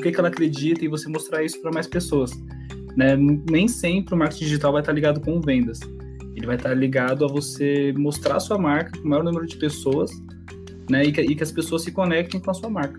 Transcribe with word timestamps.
por 0.00 0.04
que, 0.04 0.12
que 0.12 0.18
ela 0.18 0.28
acredita 0.28 0.82
e 0.82 0.88
você 0.88 1.08
mostrar 1.10 1.44
isso 1.44 1.60
para 1.60 1.70
mais 1.70 1.86
pessoas. 1.86 2.32
Né? 2.96 3.16
Nem 3.50 3.68
sempre 3.68 4.14
o 4.14 4.16
marketing 4.16 4.44
digital 4.44 4.72
vai 4.72 4.80
estar 4.80 4.92
ligado 4.92 5.20
com 5.20 5.40
vendas. 5.40 5.78
Ele 6.34 6.46
vai 6.46 6.56
estar 6.56 6.72
ligado 6.72 7.24
a 7.24 7.28
você 7.28 7.92
mostrar 7.96 8.36
a 8.36 8.40
sua 8.40 8.56
marca 8.56 8.92
para 8.92 9.02
o 9.02 9.06
maior 9.06 9.22
número 9.22 9.46
de 9.46 9.56
pessoas 9.58 10.10
né? 10.88 11.04
e, 11.04 11.12
que, 11.12 11.20
e 11.20 11.34
que 11.34 11.42
as 11.42 11.52
pessoas 11.52 11.82
se 11.82 11.92
conectem 11.92 12.40
com 12.40 12.50
a 12.50 12.54
sua 12.54 12.70
marca. 12.70 12.98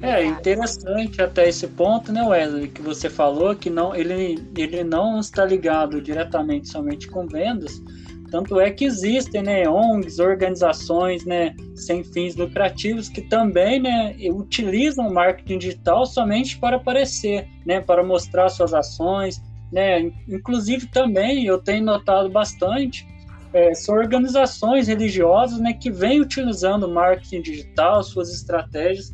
É 0.00 0.24
interessante 0.24 1.20
até 1.20 1.48
esse 1.48 1.66
ponto, 1.66 2.10
né, 2.10 2.22
Wesley, 2.22 2.68
que 2.68 2.80
você 2.80 3.10
falou 3.10 3.54
que 3.54 3.68
não, 3.68 3.94
ele, 3.94 4.42
ele 4.56 4.82
não 4.82 5.20
está 5.20 5.44
ligado 5.44 6.00
diretamente 6.00 6.70
somente 6.70 7.06
com 7.06 7.26
vendas, 7.26 7.82
tanto 8.30 8.60
é 8.60 8.70
que 8.70 8.84
existem, 8.84 9.42
né, 9.42 9.68
ONGs, 9.68 10.18
organizações, 10.18 11.24
né, 11.24 11.54
sem 11.74 12.04
fins 12.04 12.36
lucrativos 12.36 13.08
que 13.08 13.22
também, 13.22 13.80
né, 13.80 14.16
utilizam 14.32 15.08
o 15.08 15.14
marketing 15.14 15.58
digital 15.58 16.06
somente 16.06 16.58
para 16.58 16.76
aparecer, 16.76 17.48
né, 17.66 17.80
para 17.80 18.04
mostrar 18.04 18.48
suas 18.48 18.72
ações, 18.72 19.42
né, 19.72 20.12
inclusive 20.28 20.86
também 20.86 21.44
eu 21.44 21.58
tenho 21.58 21.84
notado 21.84 22.28
bastante 22.28 23.06
é, 23.52 23.74
são 23.74 23.96
organizações 23.96 24.86
religiosas, 24.86 25.58
né, 25.58 25.72
que 25.72 25.90
vêm 25.90 26.20
utilizando 26.20 26.84
o 26.84 26.94
marketing 26.94 27.42
digital, 27.42 28.02
suas 28.02 28.32
estratégias 28.32 29.12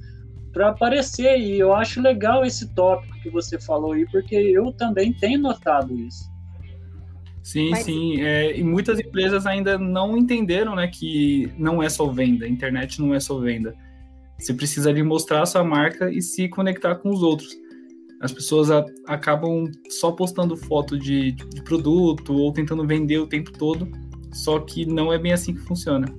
para 0.52 0.68
aparecer. 0.68 1.38
E 1.38 1.58
eu 1.58 1.74
acho 1.74 2.00
legal 2.00 2.44
esse 2.44 2.68
tópico 2.74 3.18
que 3.22 3.30
você 3.30 3.58
falou 3.58 3.92
aí, 3.92 4.06
porque 4.10 4.34
eu 4.34 4.72
também 4.72 5.12
tenho 5.12 5.40
notado 5.40 5.98
isso. 5.98 6.30
Sim, 7.46 7.70
Mas... 7.70 7.84
sim. 7.84 8.20
É, 8.20 8.58
e 8.58 8.64
muitas 8.64 8.98
empresas 8.98 9.46
ainda 9.46 9.78
não 9.78 10.18
entenderam 10.18 10.74
né, 10.74 10.88
que 10.88 11.48
não 11.56 11.80
é 11.80 11.88
só 11.88 12.08
venda, 12.08 12.44
a 12.44 12.48
internet 12.48 13.00
não 13.00 13.14
é 13.14 13.20
só 13.20 13.38
venda. 13.38 13.72
Você 14.36 14.52
precisa 14.52 14.90
ali 14.90 15.00
mostrar 15.00 15.42
a 15.42 15.46
sua 15.46 15.62
marca 15.62 16.10
e 16.10 16.20
se 16.20 16.48
conectar 16.48 16.96
com 16.96 17.08
os 17.08 17.22
outros. 17.22 17.56
As 18.20 18.32
pessoas 18.32 18.68
a, 18.68 18.84
acabam 19.06 19.70
só 19.88 20.10
postando 20.10 20.56
foto 20.56 20.98
de, 20.98 21.30
de 21.30 21.62
produto 21.62 22.34
ou 22.34 22.52
tentando 22.52 22.84
vender 22.84 23.18
o 23.18 23.28
tempo 23.28 23.52
todo, 23.52 23.88
só 24.32 24.58
que 24.58 24.84
não 24.84 25.12
é 25.12 25.18
bem 25.18 25.32
assim 25.32 25.54
que 25.54 25.60
funciona. 25.60 26.12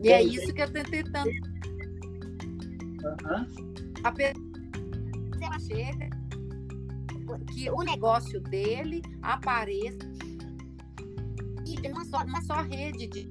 E 0.00 0.10
é 0.10 0.22
isso 0.22 0.54
que 0.54 0.60
eu 0.60 0.66
estou 0.66 0.84
tentando 0.84 1.30
Uhum. 3.02 3.46
A 4.04 4.12
pessoa 4.12 5.58
chega 5.58 6.19
que 7.38 7.70
o 7.70 7.82
negócio 7.82 8.40
dele 8.40 9.02
apareça 9.22 10.08
e 11.66 11.88
numa 11.88 12.04
só, 12.04 12.24
numa 12.24 12.42
só 12.42 12.62
rede 12.62 13.06
de 13.06 13.28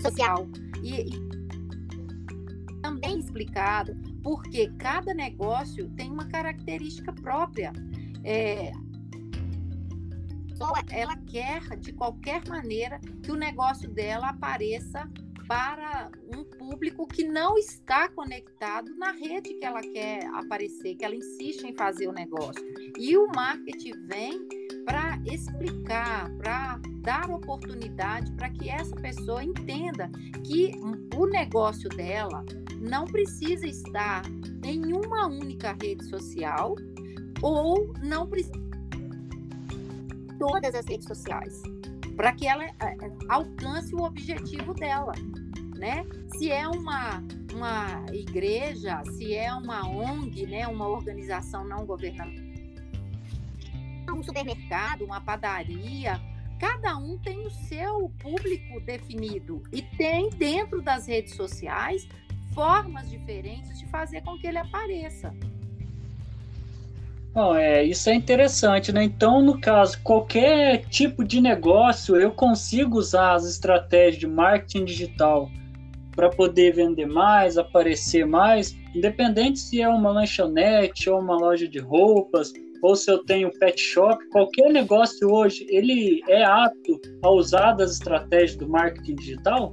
social. 0.00 0.46
E, 0.82 1.14
e 1.14 2.80
também 2.80 3.18
explicado 3.18 3.96
porque 4.22 4.68
cada 4.78 5.12
negócio 5.14 5.88
tem 5.90 6.10
uma 6.10 6.26
característica 6.26 7.12
própria. 7.12 7.72
É, 8.24 8.72
ela 10.90 11.16
quer, 11.16 11.60
de 11.78 11.92
qualquer 11.92 12.46
maneira, 12.48 13.00
que 13.22 13.30
o 13.30 13.36
negócio 13.36 13.88
dela 13.90 14.30
apareça 14.30 15.08
para 15.48 16.10
um 16.36 16.44
público 16.44 17.06
que 17.08 17.24
não 17.24 17.56
está 17.56 18.06
conectado 18.10 18.94
na 18.96 19.12
rede 19.12 19.54
que 19.54 19.64
ela 19.64 19.80
quer 19.80 20.26
aparecer, 20.26 20.94
que 20.94 21.04
ela 21.04 21.16
insiste 21.16 21.64
em 21.64 21.74
fazer 21.74 22.06
o 22.06 22.12
negócio. 22.12 22.62
E 22.98 23.16
o 23.16 23.26
marketing 23.34 23.94
vem 24.06 24.46
para 24.84 25.18
explicar, 25.24 26.30
para 26.36 26.78
dar 27.00 27.30
oportunidade 27.30 28.30
para 28.32 28.50
que 28.50 28.68
essa 28.68 28.94
pessoa 28.96 29.42
entenda 29.42 30.10
que 30.44 30.72
o 31.16 31.26
negócio 31.26 31.88
dela 31.88 32.44
não 32.78 33.06
precisa 33.06 33.66
estar 33.66 34.22
em 34.62 34.92
uma 34.92 35.26
única 35.26 35.74
rede 35.80 36.04
social 36.04 36.76
ou 37.40 37.92
não 38.02 38.26
precisa 38.28 38.68
todas 40.38 40.74
as 40.74 40.86
redes 40.86 41.06
sociais 41.06 41.62
para 42.18 42.32
que 42.32 42.48
ela 42.48 42.64
é, 42.64 42.72
é, 42.80 42.96
alcance 43.28 43.94
o 43.94 44.02
objetivo 44.02 44.74
dela, 44.74 45.12
né? 45.76 46.04
Se 46.36 46.50
é 46.50 46.66
uma 46.66 47.22
uma 47.54 48.04
igreja, 48.12 49.02
se 49.16 49.34
é 49.34 49.52
uma 49.52 49.88
ONG, 49.88 50.46
né, 50.46 50.66
uma 50.66 50.86
organização 50.86 51.66
não 51.66 51.86
governamental, 51.86 52.44
um 54.10 54.22
supermercado, 54.22 55.04
uma 55.04 55.20
padaria, 55.20 56.20
cada 56.60 56.96
um 56.96 57.18
tem 57.18 57.46
o 57.46 57.50
seu 57.50 58.12
público 58.20 58.80
definido 58.80 59.62
e 59.72 59.80
tem 59.82 60.28
dentro 60.30 60.82
das 60.82 61.06
redes 61.06 61.34
sociais 61.34 62.06
formas 62.52 63.08
diferentes 63.08 63.78
de 63.78 63.86
fazer 63.86 64.22
com 64.22 64.36
que 64.38 64.46
ele 64.46 64.58
apareça. 64.58 65.32
Bom, 67.38 67.54
é, 67.54 67.84
isso 67.84 68.10
é 68.10 68.14
interessante, 68.14 68.90
né? 68.90 69.04
Então, 69.04 69.40
no 69.40 69.60
caso, 69.60 70.02
qualquer 70.02 70.84
tipo 70.86 71.22
de 71.22 71.40
negócio, 71.40 72.16
eu 72.16 72.32
consigo 72.32 72.98
usar 72.98 73.34
as 73.34 73.48
estratégias 73.48 74.18
de 74.18 74.26
marketing 74.26 74.84
digital 74.84 75.48
para 76.16 76.30
poder 76.30 76.74
vender 76.74 77.06
mais, 77.06 77.56
aparecer 77.56 78.26
mais, 78.26 78.76
independente 78.92 79.60
se 79.60 79.80
é 79.80 79.88
uma 79.88 80.10
lanchonete 80.10 81.08
ou 81.08 81.20
uma 81.20 81.36
loja 81.36 81.68
de 81.68 81.78
roupas, 81.78 82.52
ou 82.82 82.96
se 82.96 83.08
eu 83.08 83.24
tenho 83.24 83.56
pet 83.56 83.80
shop, 83.80 84.18
qualquer 84.30 84.72
negócio 84.72 85.30
hoje, 85.30 85.64
ele 85.70 86.20
é 86.26 86.42
apto 86.42 87.00
a 87.22 87.30
usar 87.30 87.74
das 87.74 87.92
estratégias 87.92 88.56
do 88.56 88.68
marketing 88.68 89.14
digital? 89.14 89.72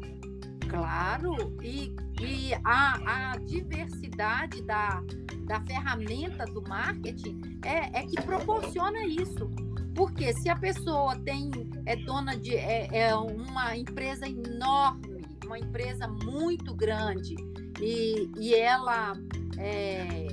Claro, 0.70 1.36
e, 1.64 1.92
e 2.22 2.54
a, 2.64 3.32
a 3.34 3.38
diversidade 3.40 4.05
da, 4.16 5.02
da 5.46 5.62
ferramenta 5.62 6.46
do 6.46 6.62
marketing 6.64 7.60
é, 7.64 8.00
é 8.00 8.06
que 8.06 8.22
proporciona 8.22 9.06
isso. 9.06 9.50
Porque 9.94 10.34
se 10.34 10.50
a 10.50 10.56
pessoa 10.56 11.16
tem 11.20 11.50
é 11.86 11.96
dona 11.96 12.36
de 12.36 12.56
é, 12.56 12.90
é 12.92 13.16
uma 13.16 13.78
empresa 13.78 14.28
enorme, 14.28 15.26
uma 15.46 15.58
empresa 15.58 16.08
muito 16.08 16.76
grande 16.76 17.36
e, 17.80 18.30
e 18.38 18.54
ela 18.54 19.14
é, 19.58 20.28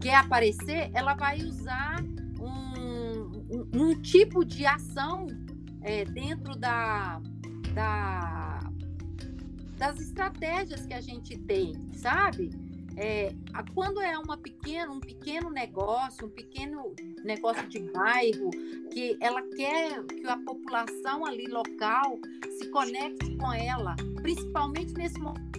quer 0.00 0.16
aparecer, 0.16 0.90
ela 0.92 1.14
vai 1.14 1.40
usar 1.42 2.02
um, 2.40 3.30
um, 3.54 3.68
um 3.74 4.02
tipo 4.02 4.44
de 4.44 4.66
ação 4.66 5.26
é, 5.82 6.04
dentro 6.04 6.56
da, 6.56 7.20
da, 7.74 8.60
das 9.78 10.00
estratégias 10.00 10.84
que 10.84 10.94
a 10.94 11.00
gente 11.00 11.38
tem, 11.38 11.74
sabe? 11.92 12.50
É, 12.96 13.34
quando 13.74 14.00
é 14.00 14.18
uma 14.18 14.36
pequena, 14.36 14.90
um 14.90 15.00
pequeno 15.00 15.50
negócio, 15.50 16.26
um 16.26 16.30
pequeno 16.30 16.94
negócio 17.24 17.66
de 17.68 17.80
bairro, 17.92 18.50
que 18.92 19.16
ela 19.20 19.42
quer 19.56 20.04
que 20.04 20.26
a 20.26 20.36
população 20.38 21.24
ali 21.24 21.46
local 21.46 22.18
se 22.58 22.68
conecte 22.70 23.36
com 23.36 23.52
ela, 23.52 23.96
principalmente 24.22 24.92
nesse 24.94 25.18
momento 25.18 25.50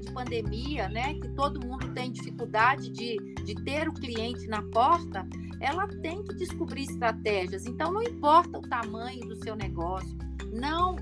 de 0.00 0.12
pandemia, 0.12 0.88
né, 0.88 1.14
que 1.14 1.28
todo 1.34 1.64
mundo 1.66 1.92
tem 1.92 2.10
dificuldade 2.10 2.88
de, 2.90 3.16
de 3.44 3.54
ter 3.64 3.86
o 3.86 3.92
cliente 3.92 4.46
na 4.46 4.62
porta, 4.62 5.26
ela 5.60 5.86
tem 5.86 6.22
que 6.24 6.34
descobrir 6.36 6.84
estratégias. 6.84 7.66
Então, 7.66 7.92
não 7.92 8.02
importa 8.02 8.58
o 8.58 8.62
tamanho 8.62 9.20
do 9.28 9.36
seu 9.36 9.54
negócio, 9.54 10.16
não 10.52 10.96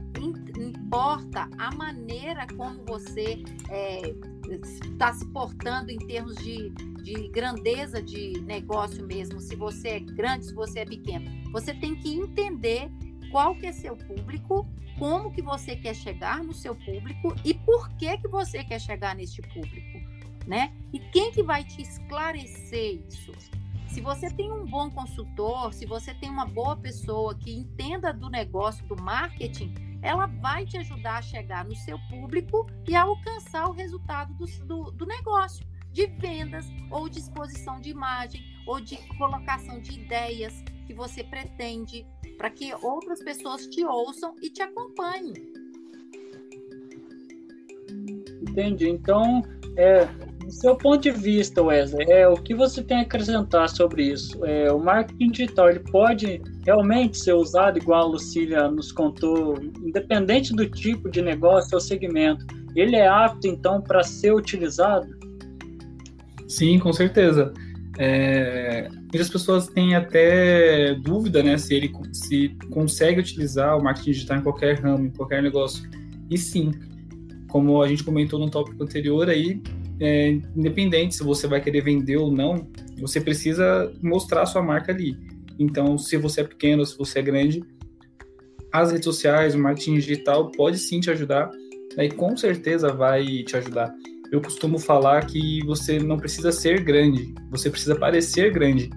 importa 0.59 1.48
a 1.59 1.71
maneira 1.75 2.47
como 2.56 2.82
você 2.87 3.42
está 4.50 5.12
se 5.12 5.26
portando 5.26 5.91
em 5.91 5.98
termos 5.98 6.36
de, 6.36 6.70
de 7.03 7.28
grandeza 7.28 8.03
de 8.03 8.41
negócio 8.42 9.06
mesmo, 9.06 9.41
se 9.41 9.56
você 9.56 9.88
é 9.88 10.00
grande, 10.00 10.47
se 10.47 10.54
você 10.54 10.80
é 10.80 10.84
pequeno. 10.84 11.30
Você 11.53 11.75
tem 11.75 11.94
que 11.94 12.14
entender 12.14 12.91
qual 13.30 13.54
que 13.54 13.66
é 13.66 13.72
seu 13.72 13.97
público, 13.97 14.66
como 14.98 15.32
que 15.32 15.42
você 15.42 15.75
quer 15.76 15.94
chegar 15.94 16.42
no 16.44 16.53
seu 16.53 16.75
público 16.75 17.34
e 17.44 17.54
por 17.54 17.89
que 17.97 18.18
que 18.18 18.28
você 18.28 18.62
quer 18.62 18.80
chegar 18.80 19.16
neste 19.16 19.41
público, 19.42 19.98
né? 20.47 20.72
E 20.92 20.98
quem 20.98 21.33
que 21.33 21.42
vai 21.42 21.65
te 21.65 21.83
esclarecer 21.83 23.03
isso? 23.09 23.33
Se 23.88 24.00
você 24.00 24.30
tem 24.30 24.50
um 24.50 24.65
bom 24.65 24.91
consultor, 24.91 25.72
se 25.74 25.84
você 25.84 26.15
tem 26.15 26.30
uma 26.30 26.47
boa 26.47 26.77
pessoa 26.77 27.34
que 27.34 27.53
entenda 27.53 28.12
do 28.12 28.30
negócio, 28.30 28.86
do 28.86 28.97
marketing, 29.03 29.91
ela 30.03 30.27
vai 30.27 30.66
te 30.66 30.77
ajudar 30.77 31.19
a 31.19 31.22
chegar 31.22 31.65
no 31.65 31.77
seu 31.77 31.99
público 32.10 32.66
e 32.89 32.95
a 32.95 33.03
alcançar 33.03 33.69
o 33.69 33.72
resultado 33.72 34.34
do, 34.34 34.47
do, 34.66 34.91
do 34.91 35.07
negócio, 35.07 35.65
de 35.93 36.07
vendas, 36.07 36.66
ou 36.91 37.09
de 37.09 37.21
exposição 37.21 37.81
de 37.81 37.91
imagem, 37.91 38.43
ou 38.66 38.81
de 38.81 38.97
colocação 39.16 39.81
de 39.81 40.01
ideias 40.01 40.63
que 40.87 40.93
você 40.93 41.22
pretende, 41.22 42.04
para 42.37 42.51
que 42.51 42.75
outras 42.83 43.22
pessoas 43.22 43.66
te 43.69 43.84
ouçam 43.84 44.34
e 44.43 44.51
te 44.51 44.60
acompanhem. 44.63 45.34
Entendi. 48.43 48.89
Então, 48.89 49.43
é, 49.77 50.05
seu 50.53 50.77
ponto 50.77 51.01
de 51.01 51.10
vista, 51.10 51.63
Wesley, 51.63 52.07
é, 52.10 52.28
o 52.28 52.34
que 52.34 52.54
você 52.54 52.83
tem 52.83 52.99
a 52.99 53.01
acrescentar 53.01 53.69
sobre 53.69 54.04
isso? 54.04 54.45
É, 54.45 54.71
o 54.71 54.78
marketing 54.78 55.31
digital 55.31 55.71
ele 55.71 55.81
pode 55.81 56.43
realmente 56.65 57.19
ser 57.19 57.33
usado, 57.33 57.78
igual 57.78 58.03
a 58.03 58.07
Lucília 58.07 58.69
nos 58.69 58.93
contou, 58.93 59.59
independente 59.83 60.54
do 60.54 60.69
tipo 60.69 61.10
de 61.10 61.22
negócio 61.22 61.75
ou 61.75 61.81
segmento, 61.81 62.47
ele 62.77 62.97
é 62.97 63.09
apto, 63.09 63.47
então, 63.47 63.81
para 63.81 64.03
ser 64.03 64.34
utilizado? 64.34 65.09
Sim, 66.47 66.78
com 66.78 66.93
certeza. 66.93 67.53
É, 67.98 68.89
muitas 68.91 69.31
pessoas 69.31 69.69
têm 69.69 69.95
até 69.95 70.95
dúvida, 70.95 71.43
né, 71.43 71.57
se 71.57 71.75
ele 71.75 71.93
se 72.13 72.51
consegue 72.71 73.21
utilizar 73.21 73.77
o 73.77 73.83
marketing 73.83 74.10
digital 74.10 74.39
em 74.39 74.43
qualquer 74.43 74.81
ramo, 74.81 75.07
em 75.07 75.10
qualquer 75.10 75.43
negócio. 75.43 75.89
E 76.31 76.37
sim, 76.37 76.72
como 77.48 77.83
a 77.83 77.89
gente 77.89 78.05
comentou 78.05 78.39
no 78.39 78.51
tópico 78.51 78.83
anterior 78.83 79.28
aí, 79.28 79.60
é, 80.00 80.30
independente 80.56 81.15
se 81.15 81.22
você 81.22 81.47
vai 81.47 81.60
querer 81.60 81.83
vender 81.83 82.16
ou 82.16 82.30
não, 82.33 82.68
você 83.00 83.21
precisa 83.21 83.92
mostrar 84.03 84.42
a 84.42 84.47
sua 84.47 84.62
marca 84.62 84.92
ali. 84.92 85.16
Então, 85.59 85.97
se 85.98 86.16
você 86.16 86.41
é 86.41 86.44
pequeno, 86.44 86.84
se 86.84 86.97
você 86.97 87.18
é 87.18 87.22
grande, 87.22 87.62
as 88.72 88.91
redes 88.91 89.04
sociais, 89.04 89.54
o 89.54 89.59
marketing 89.59 89.94
digital 89.94 90.50
pode 90.50 90.78
sim 90.78 91.00
te 91.00 91.10
ajudar, 91.10 91.50
né, 91.97 92.06
e 92.06 92.10
com 92.10 92.36
certeza 92.36 92.92
vai 92.92 93.24
te 93.42 93.56
ajudar 93.56 93.94
eu 94.33 94.41
costumo 94.41 94.78
falar 94.78 95.27
que 95.27 95.62
você 95.66 95.98
não 95.98 96.16
precisa 96.16 96.50
ser 96.50 96.83
grande, 96.83 97.34
você 97.50 97.68
precisa 97.68 97.95
parecer 97.95 98.50
grande. 98.50 98.88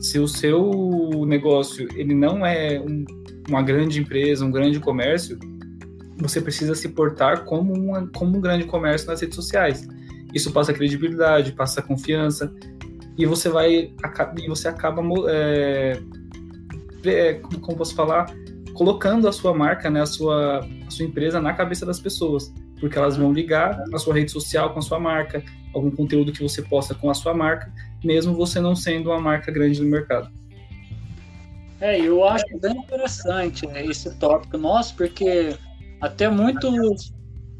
Se 0.00 0.20
o 0.20 0.28
seu 0.28 1.26
negócio 1.26 1.88
ele 1.96 2.14
não 2.14 2.46
é 2.46 2.80
um, 2.80 3.04
uma 3.48 3.60
grande 3.60 4.00
empresa, 4.00 4.44
um 4.44 4.52
grande 4.52 4.78
comércio, 4.78 5.36
você 6.18 6.40
precisa 6.40 6.76
se 6.76 6.90
portar 6.90 7.44
como, 7.44 7.72
uma, 7.72 8.06
como 8.06 8.38
um 8.38 8.40
grande 8.40 8.66
comércio 8.66 9.08
nas 9.08 9.20
redes 9.20 9.34
sociais. 9.34 9.84
Isso 10.34 10.52
passa 10.52 10.72
credibilidade, 10.72 11.52
passa 11.52 11.82
confiança 11.82 12.52
e 13.16 13.26
você 13.26 13.48
vai 13.48 13.92
e 14.36 14.48
você 14.48 14.68
acaba 14.68 15.02
é, 15.28 16.00
é, 17.04 17.34
como 17.34 17.76
posso 17.76 17.94
falar 17.94 18.26
colocando 18.74 19.26
a 19.26 19.32
sua 19.32 19.54
marca, 19.54 19.90
né, 19.90 20.02
a 20.02 20.06
sua 20.06 20.58
a 20.86 20.90
sua 20.90 21.04
empresa 21.04 21.40
na 21.40 21.52
cabeça 21.52 21.84
das 21.84 21.98
pessoas 21.98 22.52
porque 22.80 22.98
elas 22.98 23.16
vão 23.16 23.32
ligar 23.32 23.82
a 23.92 23.98
sua 23.98 24.14
rede 24.14 24.30
social 24.30 24.72
com 24.72 24.78
a 24.78 24.82
sua 24.82 24.98
marca, 24.98 25.42
algum 25.74 25.90
conteúdo 25.90 26.32
que 26.32 26.42
você 26.42 26.62
posta 26.62 26.94
com 26.94 27.10
a 27.10 27.14
sua 27.14 27.34
marca, 27.34 27.72
mesmo 28.04 28.34
você 28.34 28.60
não 28.60 28.74
sendo 28.74 29.10
uma 29.10 29.20
marca 29.20 29.50
grande 29.50 29.80
no 29.80 29.88
mercado. 29.88 30.30
É, 31.80 32.00
eu 32.00 32.24
acho 32.24 32.44
bem 32.60 32.76
interessante 32.76 33.66
né, 33.66 33.84
esse 33.84 34.12
tópico 34.18 34.58
nosso, 34.58 34.96
porque 34.96 35.56
até 36.00 36.28
muitos 36.28 37.12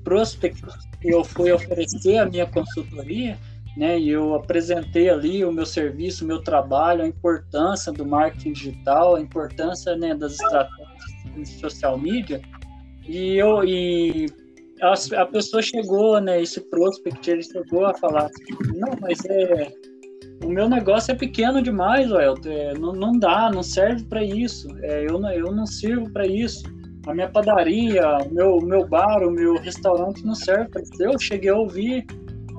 prospectos 0.09 0.75
que 1.03 1.11
eu 1.11 1.23
fui 1.23 1.53
oferecer 1.53 2.17
a 2.17 2.25
minha 2.25 2.47
consultoria, 2.47 3.39
né, 3.77 4.01
e 4.01 4.09
eu 4.09 4.35
apresentei 4.35 5.11
ali 5.11 5.45
o 5.45 5.53
meu 5.53 5.67
serviço, 5.67 6.25
o 6.25 6.27
meu 6.27 6.43
trabalho, 6.43 7.03
a 7.03 7.07
importância 7.07 7.93
do 7.93 8.07
marketing 8.07 8.53
digital, 8.53 9.17
a 9.17 9.21
importância 9.21 9.95
né, 9.97 10.15
das 10.15 10.33
estratégias 10.33 10.89
de 11.37 11.47
social 11.61 11.99
media, 11.99 12.41
e 13.07 13.37
eu 13.37 13.63
e 13.65 14.27
a, 14.81 15.23
a 15.23 15.27
pessoa 15.27 15.63
chegou, 15.63 16.21
né? 16.21 16.43
Esse 16.43 16.61
prospect, 16.61 17.31
ele 17.31 17.43
chegou 17.43 17.87
a 17.87 17.95
falar 17.95 18.31
não, 18.75 18.97
mas 19.01 19.19
é. 19.27 19.73
O 20.45 20.49
meu 20.49 20.69
negócio 20.69 21.11
é 21.11 21.15
pequeno 21.17 21.61
demais, 21.61 22.13
Welton. 22.13 22.49
É, 22.49 22.75
não, 22.75 22.93
não 22.93 23.19
dá, 23.19 23.51
não 23.51 23.63
serve 23.63 24.05
para 24.05 24.23
isso. 24.23 24.69
É, 24.83 25.05
eu, 25.05 25.19
não, 25.19 25.33
eu 25.33 25.51
não 25.51 25.67
sirvo 25.67 26.09
para 26.13 26.27
isso. 26.27 26.63
A 27.09 27.15
minha 27.15 27.29
padaria, 27.29 28.07
o 28.19 28.35
meu, 28.35 28.61
meu 28.61 28.87
bar, 28.87 29.23
o 29.27 29.31
meu 29.31 29.57
restaurante 29.57 30.25
não 30.27 30.35
serve. 30.35 30.69
Eu 31.01 31.19
cheguei 31.19 31.49
a 31.49 31.57
ouvir 31.57 32.05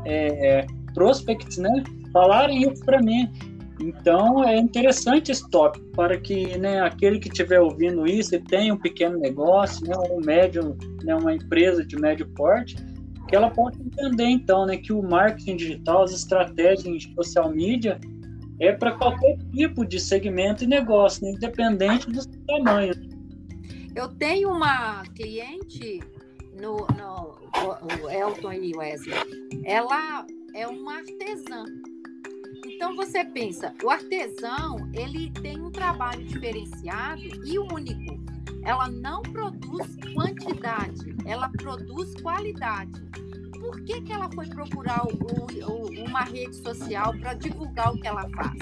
é, 0.06 0.66
prospects, 0.96 1.60
né? 1.60 1.84
Falarem 2.12 2.64
isso 2.64 2.84
para 2.84 3.00
mim. 3.00 3.32
Então 3.80 4.44
é 4.44 4.58
interessante 4.58 5.32
esse 5.32 5.48
tópico 5.52 5.86
para 5.92 6.20
que 6.20 6.58
né, 6.58 6.82
aquele 6.82 7.20
que 7.20 7.30
estiver 7.30 7.62
ouvindo 7.62 8.08
isso 8.08 8.34
e 8.34 8.40
tem 8.40 8.72
um 8.72 8.78
pequeno 8.78 9.20
negócio, 9.20 9.88
né, 9.88 9.94
um 10.12 10.20
médio, 10.20 10.76
né, 11.04 11.16
uma 11.16 11.34
empresa 11.34 11.86
de 11.86 11.96
médio 11.96 12.28
porte, 12.36 12.76
que 13.28 13.36
ela 13.36 13.52
possa 13.52 13.80
entender 13.80 14.26
então 14.26 14.66
né, 14.66 14.78
que 14.78 14.92
o 14.92 15.02
marketing 15.02 15.56
digital, 15.56 16.04
as 16.04 16.12
estratégias 16.12 16.86
em 16.86 17.00
social 17.14 17.52
media 17.52 18.00
é 18.60 18.74
para 18.74 18.92
qualquer 18.94 19.38
tipo 19.54 19.86
de 19.86 20.00
segmento 20.00 20.64
e 20.64 20.68
negócio, 20.68 21.24
né, 21.24 21.32
independente 21.34 22.12
do 22.12 22.20
tamanho. 22.48 23.19
Eu 23.96 24.10
tenho 24.10 24.50
uma 24.50 25.04
cliente 25.16 26.00
no, 26.60 26.88
no 26.98 27.40
o 28.04 28.10
Elton 28.10 28.54
e 28.54 28.76
Wesley. 28.76 29.16
Ela 29.66 30.26
é 30.54 30.68
uma 30.68 30.98
artesã 30.98 31.66
então 32.66 32.96
você 32.96 33.26
pensa, 33.26 33.74
o 33.84 33.90
artesão, 33.90 34.90
ele 34.94 35.32
tem 35.32 35.60
um 35.62 35.72
trabalho 35.72 36.24
diferenciado 36.26 37.22
e 37.46 37.58
único. 37.60 38.20
Ela 38.64 38.88
não 38.88 39.22
produz 39.22 39.98
quantidade, 40.14 41.16
ela 41.26 41.50
produz 41.50 42.14
qualidade. 42.22 42.92
Por 43.60 43.84
que, 43.84 44.02
que 44.02 44.14
ela 44.14 44.30
foi 44.34 44.48
procurar 44.48 45.06
o, 45.06 45.12
o, 45.12 46.06
uma 46.06 46.22
rede 46.22 46.56
social 46.56 47.14
para 47.20 47.34
divulgar 47.34 47.94
o 47.94 48.00
que 48.00 48.08
ela 48.08 48.30
faz? 48.30 48.60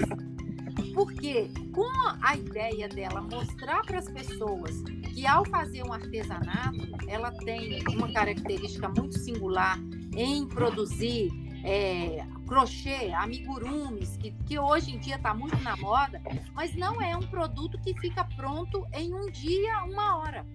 Porque 0.94 1.48
com 1.72 1.88
a 2.20 2.36
ideia 2.36 2.88
dela 2.88 3.20
mostrar 3.20 3.82
para 3.82 3.98
as 3.98 4.10
pessoas 4.10 4.82
que 5.18 5.26
ao 5.26 5.44
fazer 5.44 5.82
um 5.82 5.92
artesanato, 5.92 6.78
ela 7.08 7.32
tem 7.32 7.82
uma 7.88 8.08
característica 8.12 8.88
muito 8.88 9.18
singular 9.18 9.76
em 10.16 10.46
produzir 10.46 11.28
é, 11.64 12.24
crochê, 12.46 13.10
amigurumis, 13.12 14.16
que, 14.16 14.30
que 14.30 14.60
hoje 14.60 14.94
em 14.94 14.98
dia 15.00 15.16
está 15.16 15.34
muito 15.34 15.60
na 15.60 15.76
moda, 15.76 16.22
mas 16.54 16.72
não 16.76 17.02
é 17.02 17.16
um 17.16 17.26
produto 17.26 17.76
que 17.80 17.98
fica 17.98 18.22
pronto 18.36 18.86
em 18.92 19.12
um 19.12 19.28
dia, 19.28 19.82
uma 19.86 20.18
hora. 20.18 20.46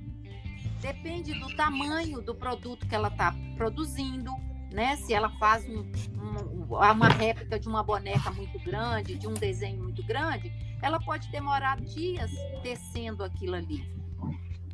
Depende 0.80 1.38
do 1.38 1.54
tamanho 1.58 2.22
do 2.22 2.34
produto 2.34 2.88
que 2.88 2.96
ela 2.96 3.10
está 3.10 3.36
produzindo, 3.58 4.32
né? 4.72 4.96
Se 4.96 5.14
ela 5.14 5.30
faz 5.40 5.68
um, 5.68 5.80
um, 6.18 6.74
uma 6.74 7.10
réplica 7.10 7.60
de 7.60 7.68
uma 7.68 7.84
boneca 7.84 8.32
muito 8.32 8.58
grande, 8.60 9.16
de 9.16 9.28
um 9.28 9.34
desenho 9.34 9.84
muito 9.84 10.02
grande, 10.06 10.54
ela 10.82 11.02
pode 11.02 11.30
demorar 11.32 11.82
dias 11.82 12.32
tecendo 12.62 13.26
aquilo 13.26 13.56
ali. 13.56 14.03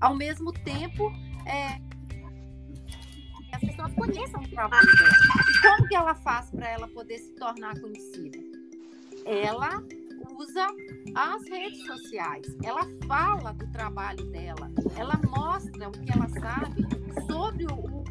Ao 0.01 0.15
mesmo 0.15 0.53
tempo, 0.53 1.11
é, 1.45 1.79
as 3.53 3.61
pessoas 3.61 3.93
conheçam 3.93 4.41
o 4.41 4.47
trabalho 4.47 4.87
dela. 4.97 5.11
E 5.49 5.61
como 5.61 5.87
que 5.87 5.95
ela 5.95 6.15
faz 6.15 6.49
para 6.51 6.69
ela 6.69 6.87
poder 6.87 7.17
se 7.17 7.33
tornar 7.35 7.79
conhecida? 7.79 8.37
Ela 9.25 9.83
usa 10.37 10.67
as 11.15 11.43
redes 11.49 11.85
sociais, 11.85 12.45
ela 12.63 12.81
fala 13.05 13.53
do 13.53 13.67
trabalho 13.71 14.23
dela, 14.31 14.71
ela 14.95 15.19
mostra 15.35 15.89
o 15.89 15.91
que 15.91 16.11
ela 16.11 16.29
sabe 16.29 16.87
sobre 17.27 17.65
o, 17.65 18.03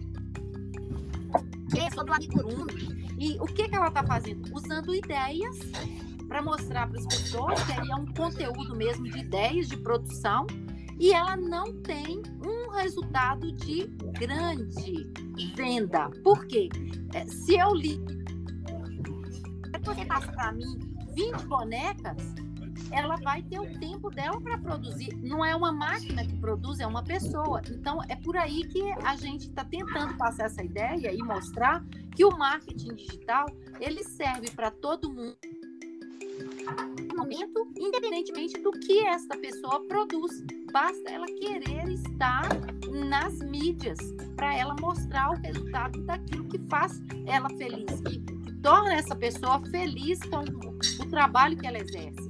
é, 1.77 1.91
sobre 1.91 2.11
o 2.11 2.15
amigurumi. 2.15 3.09
E 3.19 3.39
o 3.41 3.47
que, 3.47 3.69
que 3.69 3.75
ela 3.75 3.89
está 3.89 4.05
fazendo? 4.05 4.55
Usando 4.55 4.95
ideias 4.95 5.57
para 6.29 6.43
mostrar 6.43 6.87
para 6.87 6.99
as 6.99 7.07
pessoas 7.07 7.63
que 7.65 7.73
é 7.73 7.95
um 7.95 8.07
conteúdo 8.07 8.77
mesmo 8.77 9.05
de 9.05 9.19
ideias 9.19 9.69
de 9.69 9.77
produção 9.79 10.47
e 10.99 11.13
ela 11.13 11.37
não 11.37 11.73
tem 11.83 12.23
um 12.45 12.71
resultado 12.71 13.53
de 13.53 13.87
grande 14.19 15.11
venda. 15.55 16.11
Por 16.23 16.47
quê? 16.47 16.69
É, 17.15 17.25
se 17.27 17.57
eu 17.57 17.75
li, 17.75 18.01
você 19.85 20.05
passa 20.05 20.31
para 20.33 20.53
mim 20.53 20.79
20 21.15 21.47
bonecas, 21.47 22.17
ela 22.91 23.17
vai 23.17 23.43
ter 23.43 23.59
o 23.59 23.79
tempo 23.79 24.11
dela 24.11 24.41
para 24.41 24.59
produzir. 24.59 25.15
Não 25.23 25.45
é 25.45 25.55
uma 25.55 25.73
máquina 25.73 26.25
que 26.27 26.37
produz, 26.39 26.81
é 26.81 26.87
uma 26.87 27.03
pessoa. 27.03 27.61
Então, 27.71 28.01
é 28.09 28.17
por 28.17 28.37
aí 28.37 28.67
que 28.69 28.83
a 29.05 29.17
gente 29.17 29.49
está 29.49 29.65
tentando 29.65 30.17
passar 30.17 30.47
essa 30.47 30.63
ideia 30.63 31.13
e 31.13 31.19
mostrar 31.19 31.85
que 32.15 32.25
o 32.25 32.37
marketing 32.37 32.95
digital 32.95 33.47
ele 33.81 34.03
serve 34.05 34.51
para 34.51 34.71
todo 34.71 35.13
mundo 35.13 35.37
momento, 37.19 37.69
independentemente 37.77 38.61
do 38.61 38.71
que 38.71 39.05
esta 39.07 39.37
pessoa 39.37 39.85
produz. 39.89 40.45
Basta 40.73 41.11
ela 41.11 41.27
querer 41.27 41.89
estar 41.89 42.49
nas 42.91 43.41
mídias 43.41 43.99
para 44.37 44.57
ela 44.57 44.77
mostrar 44.81 45.31
o 45.31 45.35
resultado 45.35 46.01
daquilo 46.03 46.45
que 46.45 46.59
faz 46.71 47.03
ela 47.27 47.49
feliz, 47.51 48.01
que, 48.03 48.39
torna 48.63 48.95
essa 48.95 49.15
pessoa 49.15 49.61
feliz 49.71 50.19
com 50.21 50.39
o, 50.39 50.79
o 51.03 51.11
trabalho 51.11 51.57
que 51.57 51.67
ela 51.67 51.79
exerce. 51.79 52.29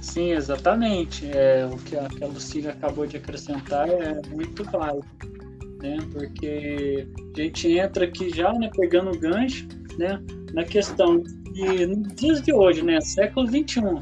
Sim, 0.00 0.32
exatamente. 0.32 1.26
É, 1.30 1.66
o 1.66 1.76
que 1.78 1.96
a, 1.96 2.08
que 2.08 2.22
a 2.22 2.26
Lucília 2.26 2.70
acabou 2.70 3.06
de 3.06 3.16
acrescentar 3.16 3.88
é 3.88 4.20
muito 4.30 4.62
válido, 4.64 5.06
né? 5.80 5.98
Porque 6.12 7.06
a 7.34 7.40
gente 7.40 7.78
entra 7.78 8.04
aqui 8.04 8.30
já, 8.30 8.52
né, 8.52 8.70
pegando 8.76 9.10
o 9.10 9.18
gancho, 9.18 9.66
né, 9.98 10.22
na 10.52 10.64
questão 10.64 11.22
de 11.52 11.86
nos 11.86 12.14
dias 12.14 12.42
de 12.42 12.52
hoje, 12.52 12.82
né, 12.82 13.00
século 13.00 13.46
21, 13.46 13.94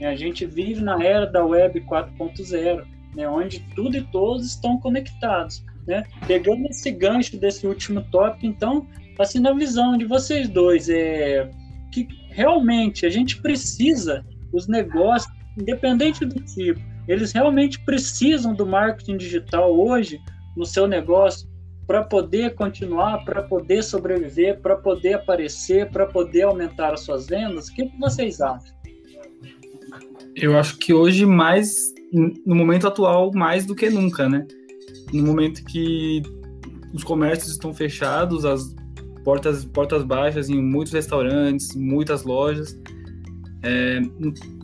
né, 0.00 0.06
a 0.06 0.16
gente 0.16 0.46
vive 0.46 0.80
na 0.80 1.02
era 1.02 1.26
da 1.26 1.44
web 1.44 1.80
4.0, 1.82 2.84
né, 3.14 3.28
onde 3.28 3.60
tudo 3.74 3.96
e 3.96 4.02
todos 4.02 4.46
estão 4.46 4.78
conectados, 4.78 5.64
né? 5.86 6.04
Pegando 6.26 6.66
esse 6.66 6.90
gancho 6.90 7.38
desse 7.38 7.66
último 7.66 8.02
tópico, 8.10 8.46
então, 8.46 8.86
assim, 9.18 9.38
na 9.38 9.52
visão 9.52 9.96
de 9.96 10.04
vocês 10.04 10.48
dois, 10.48 10.88
é 10.88 11.50
que 11.92 12.08
realmente 12.28 13.06
a 13.06 13.08
gente 13.08 13.40
precisa, 13.40 14.24
os 14.52 14.66
negócios, 14.66 15.32
independente 15.56 16.24
do 16.24 16.40
tipo, 16.40 16.80
eles 17.08 17.32
realmente 17.32 17.78
precisam 17.80 18.54
do 18.54 18.66
marketing 18.66 19.16
digital 19.16 19.74
hoje 19.74 20.20
no 20.56 20.66
seu 20.66 20.86
negócio 20.86 21.48
para 21.86 22.02
poder 22.02 22.54
continuar, 22.54 23.24
para 23.24 23.42
poder 23.42 23.82
sobreviver, 23.82 24.60
para 24.60 24.76
poder 24.76 25.14
aparecer, 25.14 25.90
para 25.90 26.06
poder 26.06 26.42
aumentar 26.42 26.92
as 26.92 27.00
suas 27.00 27.26
vendas? 27.26 27.68
O 27.68 27.74
que, 27.74 27.90
vocês 27.98 28.40
acham? 28.40 28.74
Eu 30.34 30.58
acho 30.58 30.76
que 30.78 30.92
hoje 30.92 31.24
mais, 31.24 31.94
no 32.12 32.54
momento 32.54 32.86
atual, 32.86 33.30
mais 33.32 33.64
do 33.64 33.74
que 33.74 33.88
nunca, 33.88 34.28
né? 34.28 34.46
No 35.12 35.22
momento 35.22 35.64
que 35.64 36.22
os 36.92 37.04
comércios 37.04 37.52
estão 37.52 37.72
fechados, 37.72 38.44
as 38.44 38.74
portas, 39.24 39.64
portas 39.64 40.02
baixas 40.02 40.50
em 40.50 40.60
muitos 40.60 40.92
restaurantes, 40.92 41.74
muitas 41.74 42.24
lojas. 42.24 42.78
É, 43.62 44.00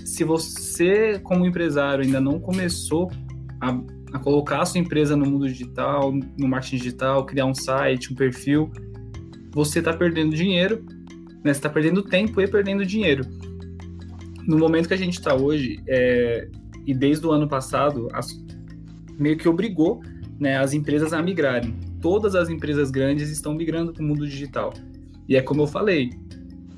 se 0.04 0.24
você, 0.24 1.18
como 1.20 1.46
empresário, 1.46 2.04
ainda 2.04 2.20
não 2.20 2.38
começou 2.38 3.10
a, 3.60 3.80
a, 4.12 4.18
colocar 4.18 4.62
a 4.62 4.66
sua 4.66 4.80
empresa 4.80 5.16
no 5.16 5.26
mundo 5.26 5.48
digital, 5.48 6.12
no 6.38 6.48
marketing 6.48 6.76
digital, 6.76 7.24
criar 7.24 7.46
um 7.46 7.54
site, 7.54 8.12
um 8.12 8.16
perfil, 8.16 8.70
você 9.52 9.78
está 9.80 9.92
perdendo 9.92 10.34
dinheiro, 10.34 10.84
né? 11.44 11.52
Você 11.52 11.58
está 11.58 11.68
perdendo 11.68 12.02
tempo 12.02 12.40
e 12.40 12.48
perdendo 12.48 12.84
dinheiro. 12.86 13.24
No 14.46 14.58
momento 14.58 14.88
que 14.88 14.94
a 14.94 14.98
gente 14.98 15.14
está 15.14 15.34
hoje, 15.34 15.82
é, 15.86 16.48
e 16.86 16.94
desde 16.94 17.26
o 17.26 17.30
ano 17.30 17.48
passado, 17.48 18.08
as, 18.12 18.28
meio 19.18 19.36
que 19.36 19.48
obrigou 19.48 20.00
né, 20.38 20.58
as 20.58 20.72
empresas 20.72 21.12
a 21.12 21.22
migrarem. 21.22 21.76
Todas 22.00 22.34
as 22.34 22.48
empresas 22.48 22.90
grandes 22.90 23.30
estão 23.30 23.54
migrando 23.54 23.92
para 23.92 24.02
o 24.02 24.06
mundo 24.06 24.26
digital. 24.26 24.72
E 25.28 25.36
é 25.36 25.42
como 25.42 25.62
eu 25.62 25.66
falei, 25.66 26.10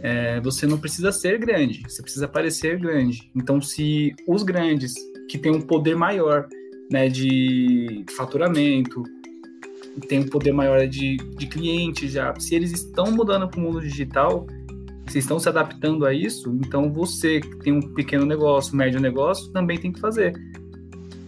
é, 0.01 0.39
você 0.41 0.67
não 0.67 0.77
precisa 0.77 1.11
ser 1.11 1.39
grande, 1.39 1.83
você 1.89 2.03
precisa 2.03 2.29
parecer 2.29 2.79
grande. 2.79 3.31
Então, 3.35 3.61
se 3.61 4.15
os 4.29 4.43
grandes, 4.43 4.93
que 5.29 5.39
têm 5.39 5.51
um 5.51 5.63
poder 5.63 5.97
maior 5.97 6.47
né, 6.91 7.09
de 7.09 8.05
faturamento, 8.17 9.03
tem 10.09 10.21
um 10.21 10.29
poder 10.29 10.53
maior 10.53 10.87
de, 10.87 11.17
de 11.17 11.47
clientes 11.47 12.13
já, 12.13 12.35
se 12.39 12.55
eles 12.55 12.73
estão 12.73 13.11
mudando 13.13 13.49
para 13.49 13.61
o 13.61 13.63
mundo 13.63 13.81
digital, 13.81 14.47
se 15.07 15.19
estão 15.19 15.39
se 15.39 15.49
adaptando 15.49 16.05
a 16.05 16.13
isso, 16.13 16.59
então 16.65 16.93
você 16.93 17.41
que 17.41 17.57
tem 17.59 17.73
um 17.73 17.81
pequeno 17.95 18.25
negócio, 18.25 18.77
médio 18.77 19.01
negócio, 19.01 19.53
também 19.53 19.79
tem 19.79 19.93
que 19.93 20.01
fazer. 20.01 20.33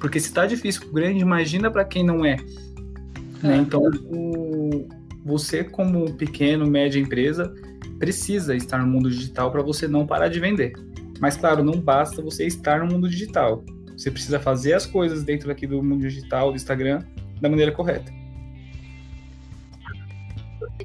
Porque 0.01 0.19
se 0.19 0.29
está 0.29 0.47
difícil 0.47 0.83
para 0.83 0.91
o 0.91 0.93
grande, 0.95 1.21
imagina 1.21 1.71
para 1.71 1.85
quem 1.85 2.05
não 2.05 2.25
é. 2.25 2.37
Né? 3.43 3.57
É. 3.57 3.57
Então, 3.57 3.83
o, 4.11 4.89
você 5.25 5.63
como 5.65 6.13
pequeno, 6.15 6.67
média 6.67 6.99
empresa, 6.99 7.53
precisa 7.99 8.55
estar 8.55 8.79
no 8.79 8.87
mundo 8.87 9.11
digital 9.11 9.51
para 9.51 9.63
você 9.63 9.87
não 9.87 10.07
parar 10.07 10.29
de 10.29 10.41
vender. 10.41 10.73
Mas 11.21 11.37
claro, 11.37 11.65
não 11.65 11.81
basta 11.81 12.21
você 12.21 12.47
estar 12.47 12.85
no 12.85 12.93
mundo 12.93 13.09
digital. 13.09 13.65
Você 13.97 14.11
precisa 14.11 14.39
fazer 14.39 14.75
as 14.75 14.87
coisas 14.87 15.25
dentro 15.25 15.51
aqui 15.51 15.67
do 15.67 15.83
mundo 15.83 16.03
digital, 16.03 16.51
do 16.51 16.57
Instagram, 16.57 17.05
da 17.41 17.49
maneira 17.49 17.73
correta. 17.73 18.13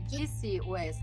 Disse, 0.08 0.60
Wes, 0.62 0.98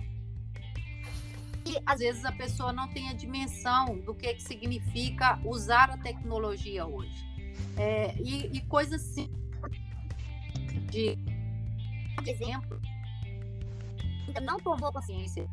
que 1.65 1.79
às 1.85 2.01
vezes 2.01 2.25
a 2.25 2.33
pessoa 2.33 2.73
não 2.73 2.89
tem 2.89 3.09
a 3.09 3.15
dimensão 3.15 3.99
do 3.99 4.15
que, 4.15 4.35
que 4.35 4.43
significa 4.43 5.39
usar 5.45 5.91
a 5.91 5.99
tecnologia 5.99 6.87
hoje. 6.87 7.27
É, 7.77 8.15
e, 8.19 8.57
e 8.57 8.61
coisas 8.63 9.03
assim, 9.03 9.31
de 10.91 11.19
exemplo, 12.27 12.81
ainda 14.27 14.41
não 14.41 14.59
tomou 14.59 14.93
consciência 14.93 15.49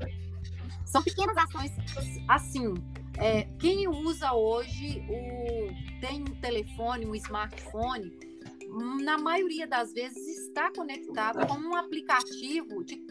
são 0.85 1.03
pequenas 1.03 1.35
ações 1.37 1.73
assim. 2.27 2.73
É, 3.17 3.43
quem 3.59 3.87
usa 3.87 4.33
hoje 4.33 5.03
o 5.09 5.99
tem 6.01 6.21
um 6.21 6.35
telefone, 6.41 7.05
um 7.05 7.15
smartphone, 7.15 8.11
na 9.01 9.17
maioria 9.17 9.65
das 9.65 9.93
vezes 9.93 10.47
está 10.47 10.71
conectado 10.71 11.47
com 11.47 11.55
um 11.55 11.75
aplicativo 11.75 12.83
de 12.83 13.01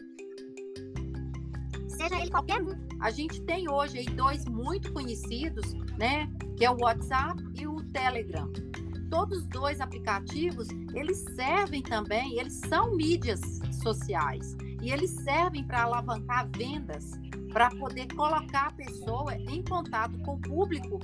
seja 1.87 2.19
ele 2.19 2.29
qualquer 2.29 2.61
um. 2.61 2.85
A 2.99 3.09
gente 3.09 3.41
tem 3.41 3.69
hoje 3.69 3.99
aí 3.99 4.05
dois 4.05 4.45
muito 4.45 4.91
conhecidos, 4.93 5.73
né, 5.97 6.29
que 6.57 6.65
é 6.65 6.69
o 6.69 6.77
WhatsApp 6.79 7.41
e 7.55 7.65
o 7.65 7.81
Telegram. 7.91 8.51
Todos 9.09 9.39
os 9.39 9.47
dois 9.47 9.79
aplicativos, 9.79 10.67
eles 10.93 11.17
servem 11.35 11.81
também, 11.81 12.37
eles 12.37 12.61
são 12.67 12.95
mídias 12.95 13.39
sociais 13.81 14.55
e 14.81 14.91
eles 14.91 15.11
servem 15.11 15.63
para 15.63 15.83
alavancar 15.83 16.49
vendas 16.55 17.11
para 17.55 17.69
poder 17.69 18.13
colocar 18.13 18.67
a 18.67 18.71
pessoa 18.73 19.33
em 19.33 19.63
contato 19.63 20.19
com 20.23 20.33
o 20.33 20.41
público 20.41 20.99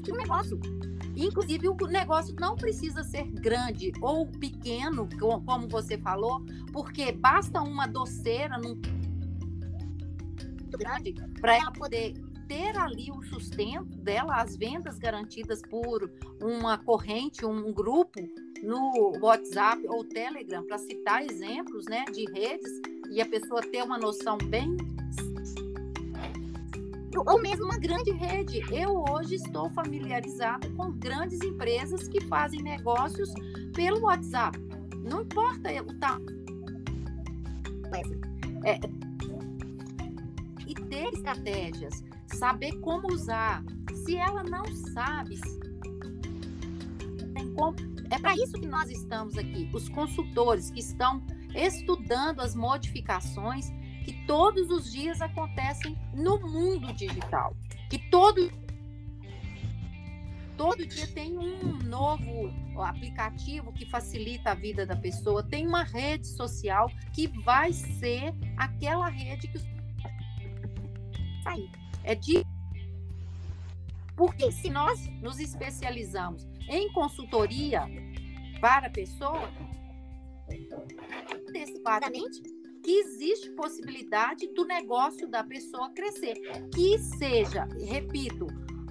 de 0.00 0.10
um 0.10 0.16
negócio. 0.16 0.58
Inclusive, 1.14 1.68
o 1.68 1.76
negócio 1.86 2.34
não 2.40 2.56
precisa 2.56 3.04
ser 3.04 3.24
grande 3.32 3.92
ou 4.00 4.26
pequeno, 4.26 5.06
como 5.20 5.68
você 5.68 5.98
falou, 5.98 6.42
porque 6.72 7.12
basta 7.12 7.60
uma 7.60 7.86
doceira 7.86 8.56
num 8.56 8.80
grande 10.70 11.12
para 11.38 11.58
ela 11.58 11.70
poder 11.72 12.14
ter 12.48 12.74
ali 12.78 13.10
o 13.10 13.22
sustento 13.24 13.98
dela, 13.98 14.36
as 14.36 14.56
vendas 14.56 14.96
garantidas 14.98 15.60
por 15.68 16.10
uma 16.40 16.78
corrente, 16.78 17.44
um 17.44 17.70
grupo 17.74 18.20
no 18.62 19.18
WhatsApp 19.20 19.86
ou 19.86 20.02
Telegram, 20.02 20.64
para 20.66 20.78
citar 20.78 21.22
exemplos 21.22 21.84
né, 21.84 22.06
de 22.06 22.24
redes 22.32 22.93
e 23.10 23.20
a 23.20 23.26
pessoa 23.26 23.60
ter 23.62 23.82
uma 23.82 23.98
noção 23.98 24.38
bem 24.38 24.76
ou 27.26 27.40
mesmo 27.40 27.64
uma 27.64 27.78
grande 27.78 28.10
rede. 28.10 28.60
Eu 28.72 29.04
hoje 29.08 29.36
estou 29.36 29.70
familiarizada 29.70 30.68
com 30.70 30.90
grandes 30.92 31.40
empresas 31.42 32.08
que 32.08 32.20
fazem 32.22 32.60
negócios 32.62 33.32
pelo 33.74 34.00
WhatsApp. 34.02 34.58
Não 35.08 35.22
importa 35.22 35.70
o 35.82 35.98
tamanho. 35.98 36.34
É, 38.64 38.80
e 40.66 40.74
ter 40.74 41.12
estratégias, 41.12 42.02
saber 42.26 42.72
como 42.80 43.12
usar. 43.12 43.62
Se 44.04 44.16
ela 44.16 44.42
não 44.42 44.64
sabe, 44.92 45.38
é 48.10 48.18
para 48.18 48.34
isso 48.34 48.52
que 48.54 48.66
nós 48.66 48.90
estamos 48.90 49.38
aqui, 49.38 49.70
os 49.72 49.88
consultores 49.88 50.70
que 50.70 50.80
estão 50.80 51.22
estudando 51.54 52.40
as 52.40 52.54
modificações 52.54 53.70
que 54.04 54.12
todos 54.26 54.70
os 54.70 54.92
dias 54.92 55.20
acontecem 55.20 55.96
no 56.12 56.38
mundo 56.40 56.92
digital. 56.92 57.56
Que 57.88 57.98
todo 58.10 58.50
todo 60.56 60.86
dia 60.86 61.06
tem 61.08 61.36
um 61.36 61.78
novo 61.82 62.52
aplicativo 62.80 63.72
que 63.72 63.84
facilita 63.86 64.52
a 64.52 64.54
vida 64.54 64.86
da 64.86 64.94
pessoa, 64.94 65.42
tem 65.42 65.66
uma 65.66 65.82
rede 65.82 66.28
social 66.28 66.88
que 67.12 67.26
vai 67.42 67.72
ser 67.72 68.32
aquela 68.56 69.08
rede 69.08 69.48
que 69.48 69.58
é 72.04 72.14
de 72.14 72.44
porque 74.16 74.52
se 74.52 74.70
nós 74.70 75.08
nos 75.20 75.40
especializamos 75.40 76.46
em 76.68 76.92
consultoria 76.92 77.82
para 78.60 78.86
a 78.86 78.90
pessoa, 78.90 79.50
antecipadamente 81.48 82.42
que 82.82 82.98
existe 82.98 83.50
possibilidade 83.50 84.46
do 84.48 84.64
negócio 84.66 85.26
da 85.26 85.42
pessoa 85.42 85.90
crescer. 85.90 86.34
Que 86.74 86.98
seja, 86.98 87.66
repito, 87.86 88.46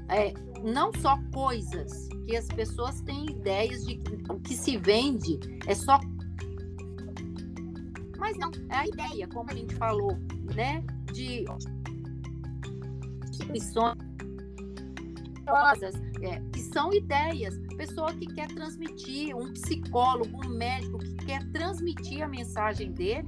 é, 0.10 0.34
não 0.63 0.91
só 1.00 1.17
coisas 1.32 2.08
que 2.25 2.36
as 2.36 2.48
pessoas 2.48 3.01
têm 3.01 3.25
ideias 3.29 3.86
de 3.86 3.98
que 3.98 4.32
o 4.32 4.39
que 4.39 4.55
se 4.55 4.77
vende 4.77 5.39
é 5.67 5.75
só. 5.75 6.00
Mas 8.17 8.38
não, 8.38 8.51
é 8.70 8.75
a 8.75 8.88
ideia, 8.88 9.27
como 9.27 9.50
a 9.51 9.53
gente 9.53 9.75
falou, 9.75 10.17
né? 10.55 10.84
De 11.13 11.46
instituições 13.29 14.12
é, 16.21 16.39
que 16.51 16.59
são 16.59 16.93
ideias. 16.93 17.57
Pessoa 17.77 18.13
que 18.13 18.27
quer 18.27 18.47
transmitir, 18.47 19.35
um 19.35 19.51
psicólogo, 19.53 20.45
um 20.45 20.50
médico 20.50 21.00
que 21.00 21.15
quer 21.25 21.43
transmitir 21.51 22.23
a 22.23 22.27
mensagem 22.27 22.91
dele. 22.91 23.27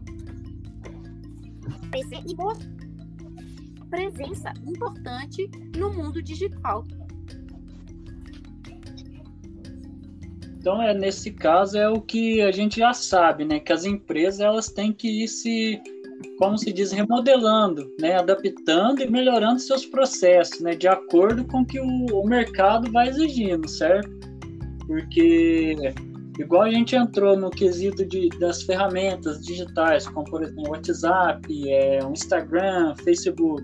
E 1.93 3.85
presença 3.89 4.53
importante 4.65 5.49
no 5.77 5.93
mundo 5.93 6.21
digital. 6.21 6.83
Então, 10.57 10.81
é, 10.81 10.93
nesse 10.93 11.31
caso, 11.31 11.77
é 11.77 11.87
o 11.87 12.01
que 12.01 12.41
a 12.41 12.51
gente 12.51 12.79
já 12.79 12.91
sabe, 12.91 13.45
né? 13.45 13.59
Que 13.59 13.71
as 13.71 13.85
empresas 13.85 14.39
elas 14.39 14.67
têm 14.67 14.91
que 14.91 15.23
ir 15.23 15.27
se 15.27 15.79
como 16.37 16.57
se 16.57 16.71
diz, 16.71 16.91
remodelando, 16.91 17.91
né, 17.99 18.15
adaptando 18.15 19.01
e 19.01 19.09
melhorando 19.09 19.59
seus 19.59 19.85
processos, 19.85 20.59
né, 20.59 20.75
de 20.75 20.87
acordo 20.87 21.43
com 21.45 21.61
o 21.61 21.65
que 21.65 21.79
o, 21.79 22.05
o 22.21 22.27
mercado 22.27 22.91
vai 22.91 23.09
exigindo, 23.09 23.67
certo? 23.67 24.09
Porque 24.87 25.75
igual 26.39 26.63
a 26.63 26.71
gente 26.71 26.95
entrou 26.95 27.37
no 27.37 27.49
quesito 27.49 28.05
de, 28.05 28.29
das 28.39 28.63
ferramentas 28.63 29.41
digitais, 29.41 30.07
como 30.07 30.25
por 30.25 30.43
exemplo 30.43 30.69
WhatsApp, 30.69 31.69
é, 31.69 31.99
Instagram, 31.99 32.95
Facebook. 33.03 33.63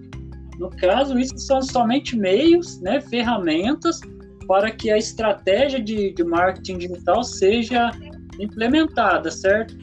No 0.57 0.69
caso, 0.69 1.17
isso 1.17 1.37
são 1.37 1.61
somente 1.61 2.15
meios, 2.15 2.79
né, 2.81 3.01
ferramentas 3.01 3.99
para 4.47 4.71
que 4.71 4.91
a 4.91 4.97
estratégia 4.97 5.81
de, 5.81 6.13
de 6.13 6.23
marketing 6.23 6.77
digital 6.77 7.23
seja 7.23 7.91
implementada, 8.39 9.29
certo? 9.31 9.75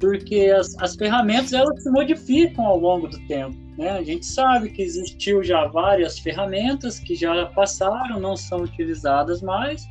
Porque 0.00 0.52
as, 0.56 0.76
as 0.78 0.94
ferramentas 0.94 1.52
elas 1.52 1.82
se 1.82 1.90
modificam 1.90 2.66
ao 2.66 2.78
longo 2.78 3.08
do 3.08 3.18
tempo. 3.26 3.56
Né? 3.78 3.90
A 3.90 4.02
gente 4.02 4.26
sabe 4.26 4.70
que 4.70 4.82
existiu 4.82 5.42
já 5.42 5.66
várias 5.66 6.18
ferramentas 6.18 6.98
que 6.98 7.14
já 7.14 7.46
passaram, 7.46 8.20
não 8.20 8.36
são 8.36 8.62
utilizadas 8.62 9.42
mais. 9.42 9.84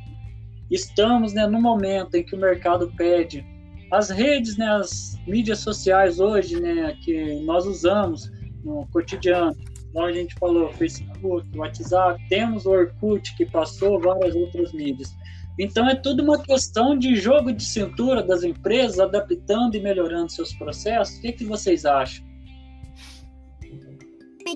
Estamos 0.70 1.32
né, 1.32 1.46
no 1.46 1.60
momento 1.60 2.14
em 2.16 2.24
que 2.24 2.34
o 2.34 2.38
mercado 2.38 2.92
pede 2.96 3.44
as 3.92 4.10
redes, 4.10 4.56
né, 4.56 4.66
as 4.66 5.16
mídias 5.26 5.60
sociais 5.60 6.18
hoje, 6.18 6.60
né, 6.60 6.96
que 7.04 7.40
nós 7.42 7.66
usamos 7.66 8.30
no 8.64 8.86
cotidiano. 8.88 9.56
Então 9.90 10.04
a 10.04 10.12
gente 10.12 10.34
falou 10.34 10.72
Facebook, 10.72 11.46
WhatsApp, 11.56 12.20
temos 12.28 12.66
o 12.66 12.70
Orkut 12.70 13.34
que 13.36 13.46
passou 13.46 14.00
várias 14.00 14.34
outras 14.34 14.72
mídias. 14.72 15.14
Então 15.58 15.88
é 15.88 15.94
tudo 15.94 16.22
uma 16.22 16.42
questão 16.42 16.98
de 16.98 17.16
jogo 17.16 17.52
de 17.52 17.64
cintura 17.64 18.22
das 18.22 18.42
empresas 18.42 18.98
adaptando 18.98 19.74
e 19.74 19.80
melhorando 19.80 20.30
seus 20.30 20.52
processos. 20.54 21.16
O 21.16 21.20
que, 21.22 21.32
que 21.32 21.44
vocês 21.44 21.86
acham? 21.86 22.24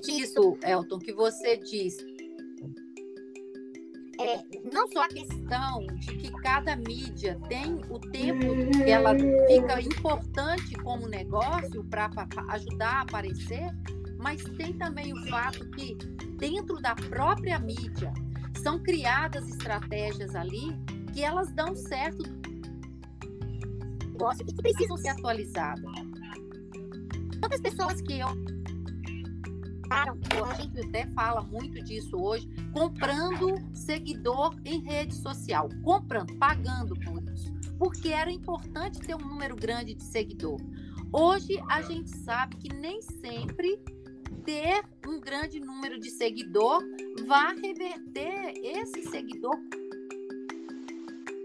Isso, 0.07 0.57
Elton, 0.63 0.99
que 0.99 1.11
você 1.11 1.57
diz. 1.57 1.97
É, 4.19 4.43
não 4.71 4.87
só 4.89 5.03
a 5.03 5.07
questão 5.07 5.87
de 5.95 6.15
que 6.17 6.31
cada 6.43 6.75
mídia 6.75 7.39
tem 7.49 7.81
o 7.89 7.99
tempo 7.99 8.45
que 8.71 8.89
ela 8.89 9.15
fica 9.17 9.81
importante 9.81 10.75
como 10.75 11.07
negócio 11.07 11.83
para 11.85 12.09
ajudar 12.49 12.97
a 12.97 13.01
aparecer, 13.01 13.67
mas 14.19 14.43
tem 14.43 14.73
também 14.73 15.11
o 15.11 15.27
fato 15.27 15.67
que 15.71 15.95
dentro 16.37 16.79
da 16.79 16.93
própria 16.93 17.57
mídia 17.57 18.13
são 18.61 18.81
criadas 18.81 19.47
estratégias 19.47 20.35
ali 20.35 20.77
que 21.13 21.23
elas 21.23 21.51
dão 21.51 21.75
certo 21.75 22.23
negócio 24.21 24.45
que 24.45 24.53
precisam 24.55 24.97
ser 24.97 25.09
atualizadas. 25.09 25.83
Quantas 27.39 27.59
pessoas 27.59 28.01
que 28.01 28.19
eu 28.19 28.27
a 29.89 30.53
gente 30.53 30.79
até 30.79 31.05
fala 31.07 31.41
muito 31.41 31.83
disso 31.83 32.15
hoje, 32.15 32.47
comprando 32.71 33.55
seguidor 33.73 34.55
em 34.63 34.79
rede 34.81 35.13
social, 35.15 35.67
comprando, 35.83 36.33
pagando 36.37 36.95
por 37.01 37.21
isso, 37.33 37.51
porque 37.77 38.07
era 38.07 38.31
importante 38.31 38.99
ter 38.99 39.15
um 39.15 39.27
número 39.27 39.53
grande 39.53 39.93
de 39.93 40.03
seguidor. 40.03 40.61
Hoje 41.11 41.61
a 41.67 41.81
gente 41.81 42.09
sabe 42.19 42.55
que 42.55 42.73
nem 42.73 43.01
sempre 43.01 43.83
ter 44.43 44.83
um 45.07 45.19
grande 45.19 45.59
número 45.59 45.99
de 45.99 46.09
seguidor 46.09 46.81
vai 47.27 47.55
reverter 47.59 48.53
esse 48.63 49.03
seguidor 49.03 49.57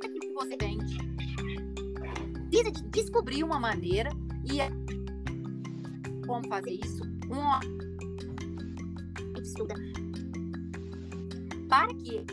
que 0.00 0.32
você. 0.32 0.56
Precisa 2.48 2.70
de 2.70 2.82
descobrir 2.88 3.44
uma 3.44 3.58
maneira 3.58 4.10
e 4.50 4.60
é 4.60 4.68
como 6.26 6.46
fazer 6.48 6.72
isso. 6.72 7.02
Uma 7.28 7.60
estuda 9.42 9.74
para 11.68 11.92
que 11.94 12.24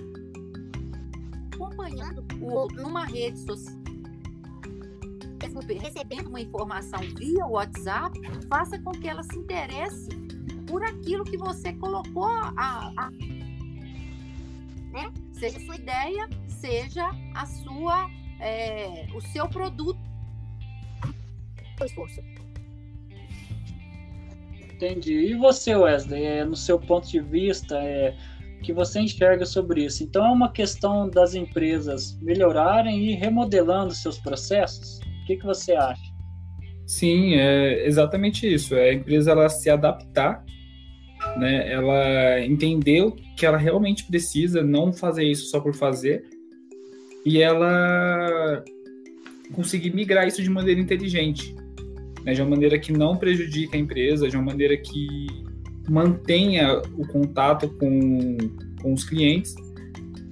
acompanhando 1.53 2.25
o 2.41 2.53
outro 2.53 2.81
numa 2.81 3.05
rede 3.05 3.39
social 3.39 3.83
recebendo 5.79 6.27
uma 6.27 6.41
informação 6.41 6.99
via 7.17 7.45
WhatsApp, 7.45 8.19
faça 8.47 8.79
com 8.79 8.91
que 8.91 9.07
ela 9.07 9.23
se 9.23 9.37
interesse 9.37 10.22
por 10.73 10.83
aquilo 10.83 11.23
que 11.23 11.37
você 11.37 11.71
colocou 11.73 12.25
a, 12.25 12.91
a 12.97 13.11
né? 14.91 15.13
Seja 15.31 15.57
a 15.59 15.61
sua 15.61 15.75
ideia, 15.75 16.29
seja 16.47 17.11
a 17.35 17.45
sua, 17.45 18.09
é, 18.39 19.05
o 19.13 19.21
seu 19.21 19.47
produto. 19.47 19.99
O 21.79 21.85
esforço. 21.85 22.21
Entendi. 24.73 25.13
E 25.13 25.35
você, 25.35 25.75
Wesley, 25.75 26.23
é, 26.23 26.43
no 26.43 26.55
seu 26.55 26.79
ponto 26.79 27.07
de 27.07 27.19
vista, 27.19 27.77
é, 27.77 28.17
que 28.63 28.73
você 28.73 28.99
enxerga 28.99 29.45
sobre 29.45 29.85
isso? 29.85 30.03
Então 30.03 30.25
é 30.25 30.31
uma 30.31 30.51
questão 30.51 31.07
das 31.07 31.35
empresas 31.35 32.19
melhorarem 32.19 33.11
e 33.11 33.13
remodelando 33.13 33.93
seus 33.93 34.17
processos? 34.17 34.97
O 35.21 35.25
que, 35.27 35.37
que 35.37 35.45
você 35.45 35.73
acha? 35.73 36.11
Sim, 36.87 37.35
é 37.35 37.85
exatamente 37.85 38.51
isso. 38.51 38.73
É 38.73 38.89
a 38.89 38.93
empresa 38.93 39.31
ela 39.31 39.47
se 39.49 39.69
adaptar 39.69 40.43
né? 41.37 41.71
Ela 41.71 42.45
entendeu 42.45 43.15
que 43.37 43.45
ela 43.45 43.57
realmente 43.57 44.05
precisa 44.05 44.63
não 44.63 44.93
fazer 44.93 45.23
isso 45.23 45.47
só 45.47 45.59
por 45.59 45.73
fazer 45.73 46.23
e 47.25 47.41
ela 47.41 48.63
conseguir 49.53 49.93
migrar 49.93 50.27
isso 50.27 50.41
de 50.41 50.49
maneira 50.49 50.79
inteligente, 50.79 51.55
né? 52.23 52.33
De 52.33 52.41
uma 52.41 52.51
maneira 52.51 52.77
que 52.77 52.91
não 52.91 53.17
prejudique 53.17 53.75
a 53.75 53.79
empresa, 53.79 54.27
de 54.27 54.35
uma 54.35 54.45
maneira 54.45 54.77
que 54.77 55.27
mantenha 55.89 56.81
o 56.97 57.07
contato 57.07 57.69
com, 57.77 58.37
com 58.81 58.93
os 58.93 59.03
clientes, 59.03 59.55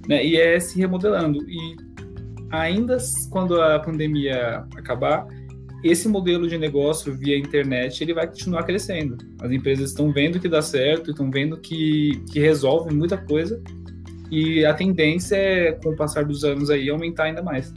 né? 0.08 0.24
E 0.24 0.36
é 0.36 0.58
se 0.60 0.78
remodelando. 0.78 1.38
E 1.48 1.76
ainda 2.50 2.98
quando 3.30 3.60
a 3.60 3.78
pandemia 3.78 4.64
acabar, 4.76 5.26
esse 5.82 6.08
modelo 6.08 6.48
de 6.48 6.56
negócio 6.56 7.14
via 7.16 7.36
internet 7.36 8.02
ele 8.02 8.14
vai 8.14 8.26
continuar 8.26 8.62
crescendo. 8.62 9.16
As 9.40 9.50
empresas 9.50 9.90
estão 9.90 10.12
vendo 10.12 10.38
que 10.38 10.48
dá 10.48 10.62
certo, 10.62 11.10
estão 11.10 11.30
vendo 11.30 11.58
que, 11.58 12.22
que 12.30 12.38
resolve 12.38 12.94
muita 12.94 13.16
coisa 13.16 13.60
e 14.30 14.64
a 14.64 14.72
tendência 14.72 15.36
é, 15.36 15.72
com 15.72 15.90
o 15.90 15.96
passar 15.96 16.24
dos 16.24 16.44
anos 16.44 16.70
aí, 16.70 16.88
aumentar 16.88 17.24
ainda 17.24 17.42
mais. 17.42 17.72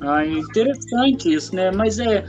Ah, 0.00 0.24
interessante 0.24 1.34
isso, 1.34 1.54
né? 1.54 1.70
Mas 1.70 1.98
é 1.98 2.24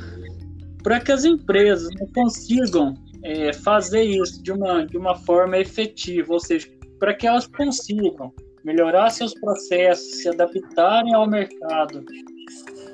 para 0.83 0.99
que 0.99 1.11
as 1.11 1.25
empresas 1.25 1.89
consigam 2.13 2.93
é, 3.23 3.51
fazer 3.53 4.03
isso 4.03 4.41
de 4.41 4.51
uma, 4.51 4.85
de 4.85 4.97
uma 4.97 5.15
forma 5.15 5.57
efetiva, 5.57 6.33
ou 6.33 6.39
seja, 6.39 6.67
para 6.99 7.13
que 7.13 7.27
elas 7.27 7.47
consigam 7.47 8.33
melhorar 8.63 9.09
seus 9.09 9.33
processos, 9.33 10.21
se 10.21 10.29
adaptarem 10.29 11.13
ao 11.13 11.29
mercado, 11.29 12.03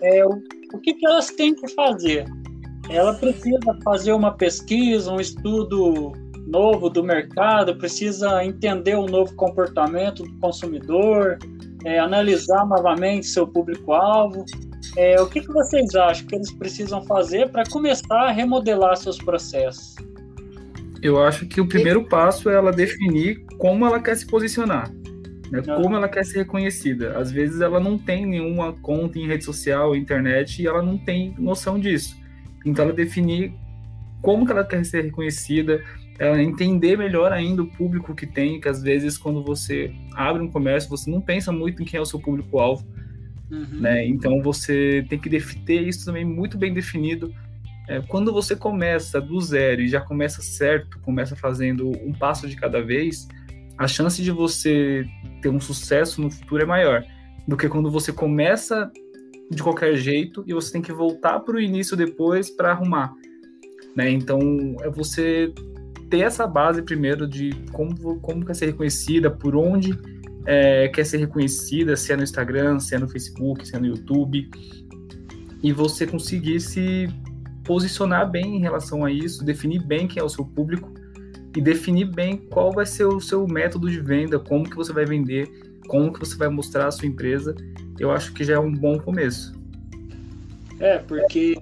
é, 0.02 0.26
o, 0.26 0.42
o 0.74 0.80
que, 0.80 0.94
que 0.94 1.06
elas 1.06 1.28
têm 1.28 1.54
que 1.56 1.68
fazer? 1.70 2.26
Ela 2.90 3.14
precisa 3.14 3.78
fazer 3.84 4.12
uma 4.12 4.34
pesquisa, 4.34 5.12
um 5.12 5.20
estudo 5.20 6.12
novo 6.48 6.90
do 6.90 7.04
mercado, 7.04 7.78
precisa 7.78 8.44
entender 8.44 8.96
o 8.96 9.06
novo 9.06 9.34
comportamento 9.36 10.24
do 10.24 10.40
consumidor, 10.40 11.38
é, 11.86 12.00
analisar 12.00 12.66
novamente 12.66 13.28
seu 13.28 13.48
público-alvo. 13.48 14.44
É, 14.98 15.20
o 15.22 15.28
que, 15.28 15.42
que 15.42 15.48
vocês 15.48 15.96
acham 15.96 16.28
que 16.28 16.36
eles 16.36 16.52
precisam 16.52 17.02
fazer 17.04 17.50
para 17.50 17.64
começar 17.70 18.28
a 18.28 18.32
remodelar 18.32 18.98
seus 18.98 19.18
processos? 19.18 19.96
Eu 21.02 21.22
acho 21.22 21.48
que 21.48 21.62
o 21.62 21.68
primeiro 21.68 22.08
passo 22.08 22.50
é 22.50 22.56
ela 22.56 22.72
definir 22.72 23.46
como 23.58 23.86
ela 23.86 24.02
quer 24.02 24.16
se 24.16 24.26
posicionar 24.26 24.92
né? 25.52 25.62
Como 25.62 25.96
ela 25.96 26.08
quer 26.08 26.26
ser 26.26 26.40
reconhecida. 26.40 27.18
Às 27.18 27.32
vezes 27.32 27.62
ela 27.62 27.80
não 27.80 27.98
tem 27.98 28.26
nenhuma 28.26 28.74
conta 28.74 29.20
em 29.20 29.28
rede 29.28 29.44
social, 29.44 29.96
internet, 29.96 30.62
e 30.62 30.68
ela 30.68 30.82
não 30.82 30.98
tem 30.98 31.34
noção 31.38 31.80
disso. 31.80 32.18
Então 32.66 32.86
ela 32.86 32.94
definir 32.94 33.54
como 34.22 34.46
que 34.46 34.52
ela 34.52 34.64
quer 34.64 34.86
ser 34.86 35.04
reconhecida, 35.04 35.84
ela 36.18 36.42
entender 36.42 36.98
melhor 36.98 37.32
ainda 37.32 37.62
o 37.62 37.68
público 37.68 38.16
que 38.16 38.26
tem, 38.26 38.60
que 38.60 38.70
às 38.70 38.82
vezes 38.82 39.18
quando 39.18 39.44
você 39.44 39.94
abre 40.16 40.42
um 40.42 40.50
comércio, 40.50 40.90
você 40.90 41.12
não 41.12 41.20
pensa 41.20 41.52
muito 41.52 41.82
em 41.82 41.86
quem 41.86 41.98
é 41.98 42.02
o 42.02 42.06
seu 42.06 42.20
público-alvo, 42.20 42.88
uhum. 43.52 43.82
né? 43.82 44.06
Então 44.08 44.42
você 44.42 45.06
tem 45.10 45.20
que 45.20 45.30
ter 45.30 45.82
isso 45.82 46.06
também 46.06 46.24
muito 46.24 46.58
bem 46.58 46.74
definido. 46.74 47.34
É, 47.88 48.00
quando 48.00 48.32
você 48.32 48.56
começa 48.56 49.20
do 49.20 49.42
zero 49.42 49.82
e 49.82 49.90
já 49.90 50.00
começa 50.00 50.42
certo, 50.42 51.00
começa 51.00 51.36
fazendo 51.36 51.90
um 51.90 52.14
passo 52.14 52.48
de 52.48 52.56
cada 52.56 52.82
vez, 52.82 53.28
a 53.78 53.88
chance 53.88 54.22
de 54.22 54.32
você 54.32 55.06
ter 55.42 55.50
um 55.50 55.60
sucesso 55.60 56.22
no 56.22 56.30
futuro 56.30 56.62
é 56.62 56.66
maior 56.66 57.04
do 57.48 57.58
que 57.58 57.68
quando 57.68 57.90
você 57.92 58.12
começa 58.14 58.92
de 59.50 59.62
qualquer 59.62 59.96
jeito 59.96 60.44
e 60.48 60.54
você 60.54 60.72
tem 60.72 60.82
que 60.82 60.94
voltar 60.94 61.40
para 61.40 61.56
o 61.56 61.60
início 61.60 61.98
depois 61.98 62.50
para 62.50 62.72
arrumar. 62.72 63.14
Né? 63.96 64.10
Então, 64.10 64.40
é 64.82 64.90
você 64.90 65.54
ter 66.10 66.22
essa 66.22 66.48
base 66.48 66.82
primeiro 66.82 67.28
de 67.28 67.52
como, 67.72 68.20
como 68.20 68.46
quer 68.46 68.56
ser 68.56 68.68
reconhecida, 68.68 69.30
por 69.30 69.56
onde 69.56 69.98
é, 70.46 70.88
quer 70.88 71.06
ser 71.06 71.18
reconhecida, 71.18 71.96
se 71.96 72.12
é 72.12 72.16
no 72.16 72.24
Instagram, 72.24 72.80
se 72.80 72.96
é 72.96 73.00
no 73.00 73.08
Facebook, 73.08 73.68
se 73.68 73.76
é 73.76 73.80
no 73.80 73.88
YouTube, 73.88 74.50
e 75.62 75.72
você 75.72 76.06
conseguir 76.06 76.60
se 76.60 77.08
posicionar 77.64 78.30
bem 78.30 78.58
em 78.58 78.60
relação 78.60 79.06
a 79.06 79.12
isso, 79.12 79.44
definir 79.44 79.82
bem 79.84 80.08
quem 80.08 80.22
é 80.22 80.24
o 80.24 80.30
seu 80.30 80.46
público 80.46 80.94
e 81.56 81.62
definir 81.62 82.06
bem 82.06 82.38
qual 82.38 82.72
vai 82.72 82.86
ser 82.86 83.06
o 83.06 83.20
seu 83.20 83.48
método 83.48 83.90
de 83.90 84.00
venda, 84.00 84.40
como 84.40 84.70
que 84.70 84.76
você 84.76 84.92
vai 84.92 85.06
vender, 85.06 85.50
como 85.88 86.12
que 86.12 86.20
você 86.20 86.36
vai 86.36 86.50
mostrar 86.50 86.88
a 86.88 86.92
sua 86.92 87.08
empresa, 87.08 87.56
eu 88.00 88.12
acho 88.12 88.34
que 88.34 88.44
já 88.44 88.56
é 88.56 88.60
um 88.60 88.72
bom 88.72 89.00
começo. 89.00 89.54
É, 90.80 90.98
porque 90.98 91.56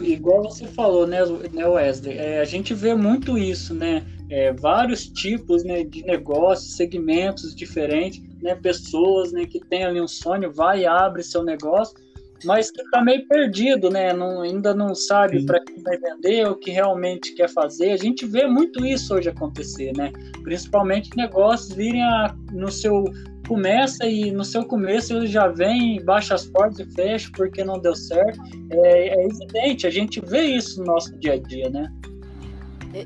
igual 0.00 0.42
você 0.42 0.66
falou, 0.66 1.06
né, 1.06 1.18
né 1.52 1.66
Wesley, 1.66 2.16
é, 2.16 2.40
a 2.40 2.44
gente 2.44 2.74
vê 2.74 2.94
muito 2.94 3.38
isso, 3.38 3.74
né? 3.74 4.04
É, 4.28 4.52
vários 4.52 5.06
tipos 5.06 5.62
né, 5.62 5.84
de 5.84 6.04
negócios, 6.04 6.76
segmentos 6.76 7.54
diferentes, 7.54 8.20
né, 8.42 8.56
pessoas 8.56 9.32
né, 9.32 9.46
que 9.46 9.60
têm 9.60 9.84
ali 9.84 10.00
um 10.00 10.08
sonho, 10.08 10.52
vai 10.52 10.80
e 10.80 10.86
abre 10.86 11.22
seu 11.22 11.44
negócio, 11.44 11.96
mas 12.44 12.70
que 12.70 12.80
está 12.82 13.02
meio 13.02 13.26
perdido, 13.26 13.90
né? 13.90 14.12
Não, 14.12 14.42
ainda 14.42 14.74
não 14.74 14.94
sabe 14.94 15.44
para 15.44 15.60
quem 15.60 15.82
vai 15.82 15.96
vender, 15.98 16.46
o 16.46 16.56
que 16.56 16.70
realmente 16.70 17.34
quer 17.34 17.48
fazer. 17.48 17.92
A 17.92 17.96
gente 17.96 18.26
vê 18.26 18.46
muito 18.46 18.84
isso 18.84 19.14
hoje 19.14 19.28
acontecer, 19.28 19.92
né? 19.96 20.12
Principalmente 20.42 21.16
negócios 21.16 21.74
virem 21.74 22.02
a, 22.02 22.34
no 22.52 22.70
seu 22.70 23.04
começa 23.46 24.06
e 24.06 24.32
no 24.32 24.44
seu 24.44 24.64
começo 24.64 25.14
ele 25.14 25.28
já 25.28 25.46
vem, 25.46 26.04
baixa 26.04 26.34
as 26.34 26.46
portas 26.46 26.80
e 26.80 26.84
fecha 26.92 27.30
porque 27.34 27.62
não 27.64 27.78
deu 27.78 27.94
certo. 27.94 28.40
É, 28.70 29.08
é 29.08 29.26
evidente, 29.26 29.86
a 29.86 29.90
gente 29.90 30.20
vê 30.20 30.42
isso 30.42 30.80
no 30.80 30.86
nosso 30.86 31.16
dia 31.18 31.34
a 31.34 31.38
dia, 31.38 31.70
né? 31.70 31.92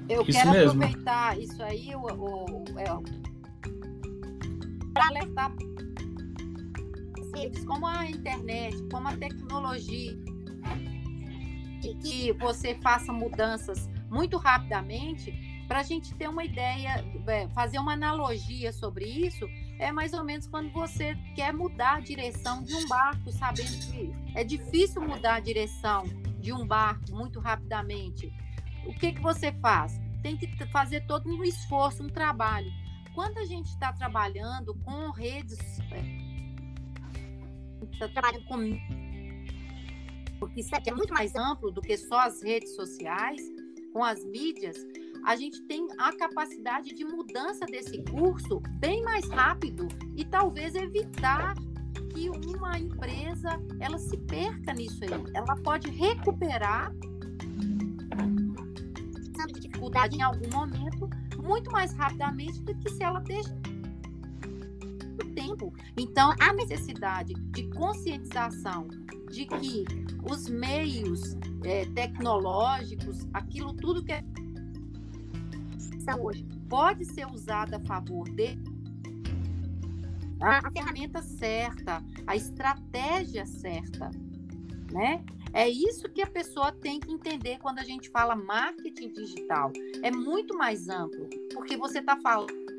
Eu 0.08 0.22
isso 0.22 0.38
quero 0.38 0.50
mesmo. 0.52 0.82
aproveitar 0.82 1.38
isso 1.38 1.62
aí, 1.62 1.94
o, 1.94 2.00
o, 2.00 2.64
é, 2.78 2.84
para 4.92 5.08
alertar 5.08 5.52
como 7.66 7.86
a 7.86 8.06
internet, 8.06 8.76
como 8.90 9.08
a 9.08 9.16
tecnologia, 9.16 10.16
que 12.02 12.32
você 12.32 12.74
faça 12.76 13.12
mudanças 13.12 13.88
muito 14.10 14.36
rapidamente, 14.36 15.32
para 15.70 15.80
a 15.80 15.82
gente 15.84 16.12
ter 16.16 16.28
uma 16.28 16.44
ideia, 16.44 17.04
é, 17.28 17.48
fazer 17.50 17.78
uma 17.78 17.92
analogia 17.92 18.72
sobre 18.72 19.04
isso, 19.04 19.46
é 19.78 19.92
mais 19.92 20.12
ou 20.12 20.24
menos 20.24 20.48
quando 20.48 20.68
você 20.72 21.14
quer 21.36 21.54
mudar 21.54 21.98
a 21.98 22.00
direção 22.00 22.62
de 22.64 22.74
um 22.74 22.88
barco, 22.88 23.30
sabendo 23.30 23.78
que 23.86 24.10
é 24.34 24.42
difícil 24.42 25.00
mudar 25.00 25.36
a 25.36 25.40
direção 25.40 26.04
de 26.40 26.52
um 26.52 26.66
barco 26.66 27.12
muito 27.12 27.38
rapidamente. 27.38 28.32
O 28.84 28.92
que, 28.92 29.12
que 29.12 29.20
você 29.20 29.52
faz? 29.52 30.00
Tem 30.22 30.36
que 30.36 30.48
fazer 30.66 31.06
todo 31.06 31.28
um 31.28 31.44
esforço, 31.44 32.02
um 32.02 32.08
trabalho. 32.08 32.70
Quando 33.14 33.38
a 33.38 33.44
gente 33.44 33.66
está 33.66 33.92
trabalhando 33.92 34.74
com 34.84 35.10
redes, 35.10 35.58
está 35.78 35.96
trabalhando 38.12 38.44
com 38.46 38.56
porque 40.38 40.60
isso 40.60 40.74
aqui 40.74 40.88
é 40.88 40.94
muito 40.94 41.12
mais 41.12 41.34
amplo 41.34 41.70
do 41.70 41.82
que 41.82 41.96
só 41.98 42.20
as 42.20 42.42
redes 42.42 42.74
sociais, 42.74 43.42
com 43.92 44.02
as 44.02 44.24
mídias, 44.24 44.74
a 45.26 45.36
gente 45.36 45.60
tem 45.64 45.86
a 45.98 46.16
capacidade 46.16 46.94
de 46.94 47.04
mudança 47.04 47.66
desse 47.66 48.02
curso 48.04 48.62
bem 48.78 49.02
mais 49.02 49.28
rápido 49.28 49.86
e 50.16 50.24
talvez 50.24 50.74
evitar 50.74 51.54
que 52.14 52.30
uma 52.30 52.78
empresa 52.78 53.60
ela 53.78 53.98
se 53.98 54.16
perca 54.16 54.72
nisso 54.72 55.04
aí. 55.04 55.10
Ela 55.34 55.56
pode 55.56 55.90
recuperar 55.90 56.90
dificuldade 59.80 60.16
em 60.16 60.22
algum 60.22 60.48
momento 60.50 61.08
muito 61.42 61.70
mais 61.72 61.94
rapidamente 61.94 62.60
do 62.62 62.74
que 62.76 62.90
se 62.90 63.02
ela 63.02 63.20
deixa 63.20 63.50
tempo. 65.50 65.72
Então, 65.96 66.34
a 66.40 66.52
necessidade 66.52 67.34
de 67.34 67.68
conscientização 67.70 68.88
de 69.30 69.46
que 69.46 69.84
os 70.30 70.48
meios 70.48 71.36
é, 71.64 71.84
tecnológicos, 71.86 73.26
aquilo 73.32 73.72
tudo 73.74 74.04
que 74.04 74.12
é 74.12 74.24
hoje 76.18 76.44
pode 76.68 77.04
ser 77.04 77.24
usado 77.26 77.74
a 77.74 77.80
favor 77.80 78.28
de 78.30 78.58
a 80.40 80.70
ferramenta 80.72 81.22
certa, 81.22 82.02
a 82.26 82.34
estratégia 82.34 83.46
certa, 83.46 84.10
né? 84.90 85.24
É 85.52 85.68
isso 85.68 86.08
que 86.08 86.22
a 86.22 86.26
pessoa 86.26 86.72
tem 86.72 86.98
que 86.98 87.12
entender 87.12 87.58
quando 87.58 87.78
a 87.78 87.84
gente 87.84 88.08
fala 88.10 88.34
marketing 88.34 89.12
digital. 89.12 89.70
É 90.02 90.10
muito 90.10 90.56
mais 90.56 90.88
amplo, 90.88 91.28
porque 91.52 91.76
você 91.76 91.98
está 91.98 92.16
falando 92.16 92.69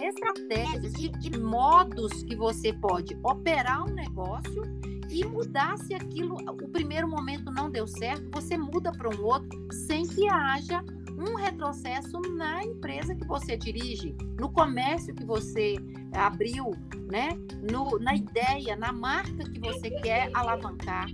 estratégias, 0.00 0.92
de, 0.92 1.08
de 1.08 1.38
modos 1.38 2.22
que 2.24 2.34
você 2.36 2.72
pode 2.72 3.16
operar 3.22 3.84
um 3.84 3.94
negócio 3.94 4.62
e 5.10 5.24
mudar 5.24 5.78
se 5.78 5.94
aquilo, 5.94 6.36
o 6.48 6.68
primeiro 6.68 7.08
momento 7.08 7.50
não 7.52 7.70
deu 7.70 7.86
certo, 7.86 8.28
você 8.32 8.56
muda 8.56 8.90
para 8.92 9.08
um 9.08 9.24
outro 9.24 9.66
sem 9.86 10.06
que 10.06 10.28
haja 10.28 10.82
um 11.16 11.36
retrocesso 11.36 12.20
na 12.36 12.64
empresa 12.64 13.14
que 13.14 13.24
você 13.26 13.56
dirige, 13.56 14.16
no 14.38 14.50
comércio 14.50 15.14
que 15.14 15.24
você 15.24 15.76
abriu, 16.12 16.72
né? 17.10 17.28
No, 17.70 17.98
na 18.00 18.16
ideia, 18.16 18.74
na 18.76 18.92
marca 18.92 19.44
que 19.50 19.60
você 19.60 19.90
quer 19.90 20.30
alavancar. 20.34 21.06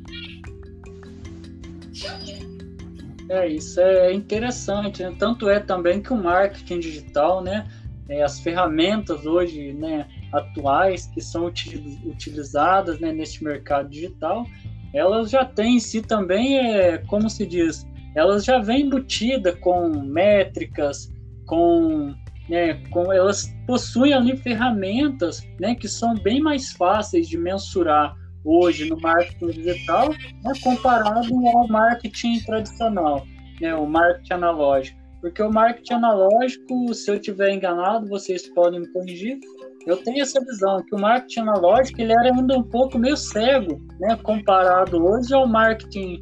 É, 3.29 3.47
isso 3.47 3.81
é 3.81 4.13
interessante. 4.13 5.03
Né? 5.03 5.15
Tanto 5.19 5.49
é 5.49 5.61
também 5.61 6.03
que 6.03 6.13
o 6.13 6.17
marketing 6.17 6.81
digital, 6.81 7.43
né? 7.43 7.69
É, 8.11 8.23
as 8.23 8.41
ferramentas 8.41 9.25
hoje, 9.25 9.73
né? 9.73 10.07
Atuais 10.33 11.07
que 11.07 11.21
são 11.21 11.47
utilizadas 11.47 12.99
né, 12.99 13.13
neste 13.13 13.43
mercado 13.43 13.89
digital, 13.89 14.45
elas 14.93 15.31
já 15.31 15.45
têm 15.45 15.77
em 15.77 15.81
si 15.81 16.03
também, 16.03 16.59
é, 16.59 16.99
como 16.99 17.31
se 17.31 17.47
diz, 17.47 17.87
elas 18.15 18.45
já 18.45 18.59
vêm 18.59 18.83
embutidas 18.83 19.55
com 19.61 19.89
métricas, 20.05 21.13
com, 21.47 22.15
né, 22.49 22.75
com 22.91 23.13
elas 23.13 23.55
possuem 23.67 24.13
ali 24.13 24.37
ferramentas 24.37 25.47
né, 25.61 25.75
que 25.75 25.89
são 25.89 26.15
bem 26.15 26.41
mais 26.41 26.73
fáceis 26.73 27.29
de 27.29 27.39
mensurar 27.39 28.17
hoje 28.45 28.89
no 28.89 28.99
marketing 29.01 29.51
digital 29.51 30.09
né, 30.09 30.53
comparado 30.63 31.35
ao 31.49 31.69
marketing 31.69 32.41
tradicional, 32.41 33.25
né, 33.61 33.75
o 33.75 33.87
marketing 33.87 34.33
analógico. 34.33 35.00
Porque 35.21 35.43
o 35.43 35.53
marketing 35.53 35.95
analógico, 35.95 36.95
se 36.95 37.11
eu 37.11 37.21
tiver 37.21 37.53
enganado, 37.53 38.07
vocês 38.09 38.49
podem 38.49 38.81
me 38.81 38.89
corrigir. 38.89 39.39
Eu 39.87 39.97
tenho 39.99 40.23
essa 40.23 40.41
visão 40.41 40.83
que 40.83 40.95
o 40.95 41.01
marketing 41.01 41.41
analógico 41.41 42.01
ele 42.01 42.13
era 42.13 42.35
ainda 42.35 42.59
um 42.59 42.63
pouco 42.63 42.99
meio 42.99 43.17
cego, 43.17 43.81
né, 43.99 44.17
comparado 44.23 45.03
hoje 45.05 45.33
ao 45.35 45.47
marketing 45.47 46.21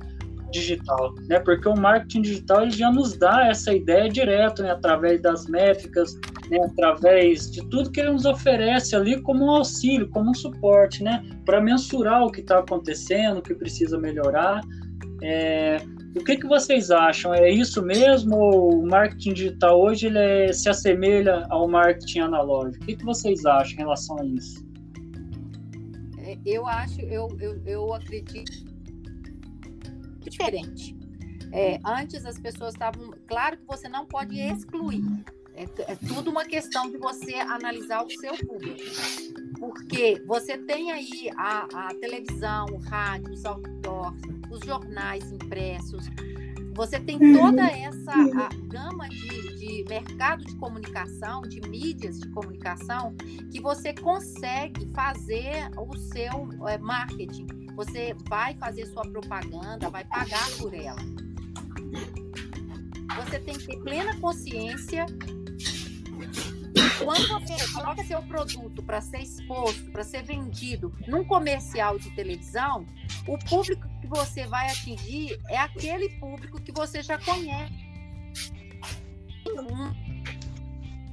digital, 0.51 1.15
né? 1.29 1.39
Porque 1.41 1.69
o 1.69 1.77
marketing 1.77 2.23
digital 2.23 2.63
ele 2.63 2.71
já 2.71 2.91
nos 2.91 3.17
dá 3.17 3.49
essa 3.49 3.73
ideia 3.73 4.09
direto, 4.09 4.63
né? 4.63 4.71
Através 4.71 5.21
das 5.21 5.47
métricas, 5.47 6.15
né? 6.51 6.59
Através 6.65 7.51
de 7.51 7.61
tudo 7.69 7.91
que 7.91 8.01
ele 8.01 8.13
nos 8.13 8.25
oferece 8.25 8.97
ali 8.97 9.21
como 9.23 9.45
um 9.45 9.51
auxílio, 9.51 10.09
como 10.09 10.31
um 10.31 10.35
suporte, 10.35 11.03
né? 11.03 11.23
Para 11.45 11.61
mensurar 11.61 12.25
o 12.25 12.31
que 12.31 12.41
está 12.41 12.59
acontecendo, 12.59 13.39
o 13.39 13.43
que 13.43 13.55
precisa 13.55 13.99
melhorar. 13.99 14.61
É... 15.23 15.79
O 16.17 16.25
que, 16.25 16.37
que 16.37 16.47
vocês 16.47 16.91
acham? 16.91 17.35
É 17.35 17.51
isso 17.51 17.83
mesmo? 17.83 18.37
O 18.37 18.87
marketing 18.87 19.35
digital 19.35 19.81
hoje 19.81 20.07
ele 20.07 20.19
é... 20.19 20.53
se 20.53 20.69
assemelha 20.69 21.47
ao 21.51 21.69
marketing 21.69 22.21
analógico? 22.21 22.83
O 22.83 22.87
que, 22.87 22.97
que 22.97 23.05
vocês 23.05 23.45
acham 23.45 23.75
em 23.75 23.79
relação 23.79 24.19
a 24.19 24.25
isso? 24.25 24.67
É, 26.19 26.39
eu 26.45 26.67
acho, 26.67 27.01
eu, 27.03 27.29
eu, 27.41 27.63
eu 27.65 27.95
acredito 27.95 28.69
diferente. 30.21 30.97
É, 31.53 31.79
antes 31.85 32.25
as 32.27 32.39
pessoas 32.39 32.75
estavam. 32.75 33.11
Claro 33.27 33.57
que 33.57 33.65
você 33.67 33.89
não 33.89 34.07
pode 34.07 34.39
excluir. 34.39 35.03
É, 35.59 35.93
é, 35.93 35.97
tudo 35.97 36.31
uma 36.31 36.45
questão 36.45 36.91
de 36.91 36.97
você 36.99 37.35
analisar 37.35 38.05
o 38.05 38.11
seu 38.11 38.37
público. 38.47 38.81
Porque 39.59 40.23
você 40.27 40.57
tem 40.57 40.93
aí 40.93 41.31
a, 41.37 41.89
a 41.89 41.95
televisão, 41.95 42.67
o 42.67 42.79
rádio, 42.79 43.33
os 43.33 43.45
outdoors, 43.45 44.23
os 44.51 44.61
jornais 44.61 45.31
impressos. 45.33 46.07
Você 46.75 47.01
tem 47.01 47.19
toda 47.33 47.67
essa 47.67 48.15
gama 48.69 49.09
de, 49.09 49.57
de 49.59 49.85
mercado 49.89 50.45
de 50.45 50.55
comunicação, 50.57 51.43
de 51.43 51.61
mídias 51.69 52.21
de 52.21 52.29
comunicação, 52.31 53.17
que 53.51 53.61
você 53.61 53.93
consegue 53.93 54.89
fazer 54.95 55.69
o 55.77 55.97
seu 55.97 56.69
é, 56.69 56.79
marketing 56.79 57.59
você 57.79 58.13
vai 58.29 58.57
fazer 58.57 58.87
sua 58.87 59.03
propaganda, 59.03 59.89
vai 59.89 60.05
pagar 60.05 60.51
por 60.59 60.75
ela. 60.75 60.99
Você 63.25 63.39
tem 63.39 63.57
que 63.57 63.67
ter 63.69 63.77
plena 63.85 64.19
consciência. 64.19 65.07
Quando 66.99 67.29
você 67.29 67.73
coloca 67.73 68.05
seu 68.05 68.23
produto 68.23 68.83
para 68.83 69.01
ser 69.01 69.21
exposto, 69.21 69.91
para 69.91 70.05
ser 70.05 70.23
vendido 70.23 70.93
num 71.07 71.25
comercial 71.25 71.99
de 71.99 72.11
televisão, 72.15 72.87
o 73.27 73.39
público 73.39 73.87
que 74.01 74.07
você 74.07 74.47
vai 74.47 74.71
atingir 74.71 75.39
é 75.49 75.57
aquele 75.57 76.09
público 76.19 76.61
que 76.61 76.73
você 76.73 77.03
já 77.03 77.19
conhece. 77.19 77.89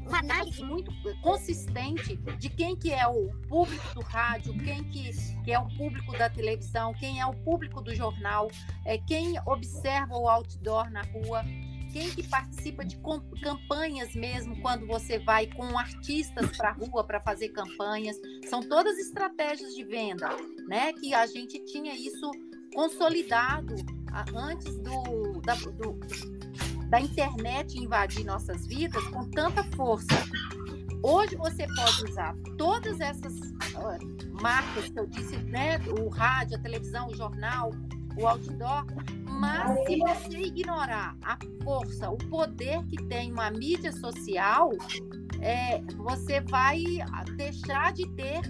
Uma 0.07 0.19
análise 0.19 0.63
muito 0.63 0.91
consistente 1.21 2.15
de 2.37 2.49
quem 2.49 2.75
que 2.75 2.93
é 2.93 3.07
o 3.07 3.29
público 3.47 3.93
do 3.95 4.01
rádio, 4.01 4.55
quem 4.59 4.83
que, 4.83 5.09
que 5.43 5.51
é 5.51 5.59
o 5.59 5.67
público 5.75 6.15
da 6.17 6.29
televisão, 6.29 6.93
quem 6.93 7.19
é 7.19 7.25
o 7.25 7.33
público 7.33 7.81
do 7.81 7.93
jornal, 7.95 8.51
é, 8.85 8.97
quem 8.97 9.35
observa 9.45 10.15
o 10.15 10.27
outdoor 10.29 10.89
na 10.91 11.01
rua, 11.01 11.43
quem 11.95 12.09
que 12.09 12.27
participa 12.27 12.83
de 12.83 12.99
campanhas 13.41 14.13
mesmo 14.15 14.61
quando 14.61 14.85
você 14.85 15.17
vai 15.17 15.47
com 15.47 15.77
artistas 15.79 16.57
para 16.57 16.71
a 16.71 16.73
rua 16.73 17.05
para 17.05 17.21
fazer 17.21 17.47
campanhas. 17.49 18.17
São 18.49 18.59
todas 18.59 18.97
estratégias 18.97 19.73
de 19.73 19.85
venda, 19.85 20.27
né? 20.67 20.91
Que 20.91 21.13
a 21.13 21.25
gente 21.25 21.57
tinha 21.63 21.95
isso 21.95 22.29
consolidado 22.73 23.73
antes 24.35 24.77
do, 24.79 25.39
da, 25.39 25.55
do 25.55 25.97
da 26.89 26.99
internet 26.99 27.77
invadir 27.77 28.25
nossas 28.25 28.67
vidas 28.67 29.03
com 29.05 29.29
tanta 29.29 29.63
força. 29.75 30.21
Hoje 31.01 31.37
você 31.37 31.65
pode 31.75 32.11
usar 32.11 32.35
todas 32.57 32.99
essas 32.99 33.33
uh, 33.39 34.41
marcas 34.41 34.89
que 34.89 34.99
eu 34.99 35.07
disse, 35.07 35.37
né? 35.37 35.77
O 35.97 36.09
rádio, 36.09 36.57
a 36.57 36.61
televisão, 36.61 37.07
o 37.07 37.15
jornal, 37.15 37.71
o 38.17 38.27
outdoor, 38.27 38.85
mas 39.29 39.85
se 39.85 39.97
você 39.97 40.37
ignorar 40.39 41.15
a 41.21 41.37
força, 41.63 42.09
o 42.09 42.17
poder 42.17 42.83
que 42.85 42.97
tem 43.05 43.31
uma 43.31 43.51
mídia 43.51 43.91
social, 43.91 44.71
é, 45.41 45.81
você 45.97 46.41
vai 46.41 46.83
deixar 47.35 47.93
de 47.93 48.07
ter 48.11 48.41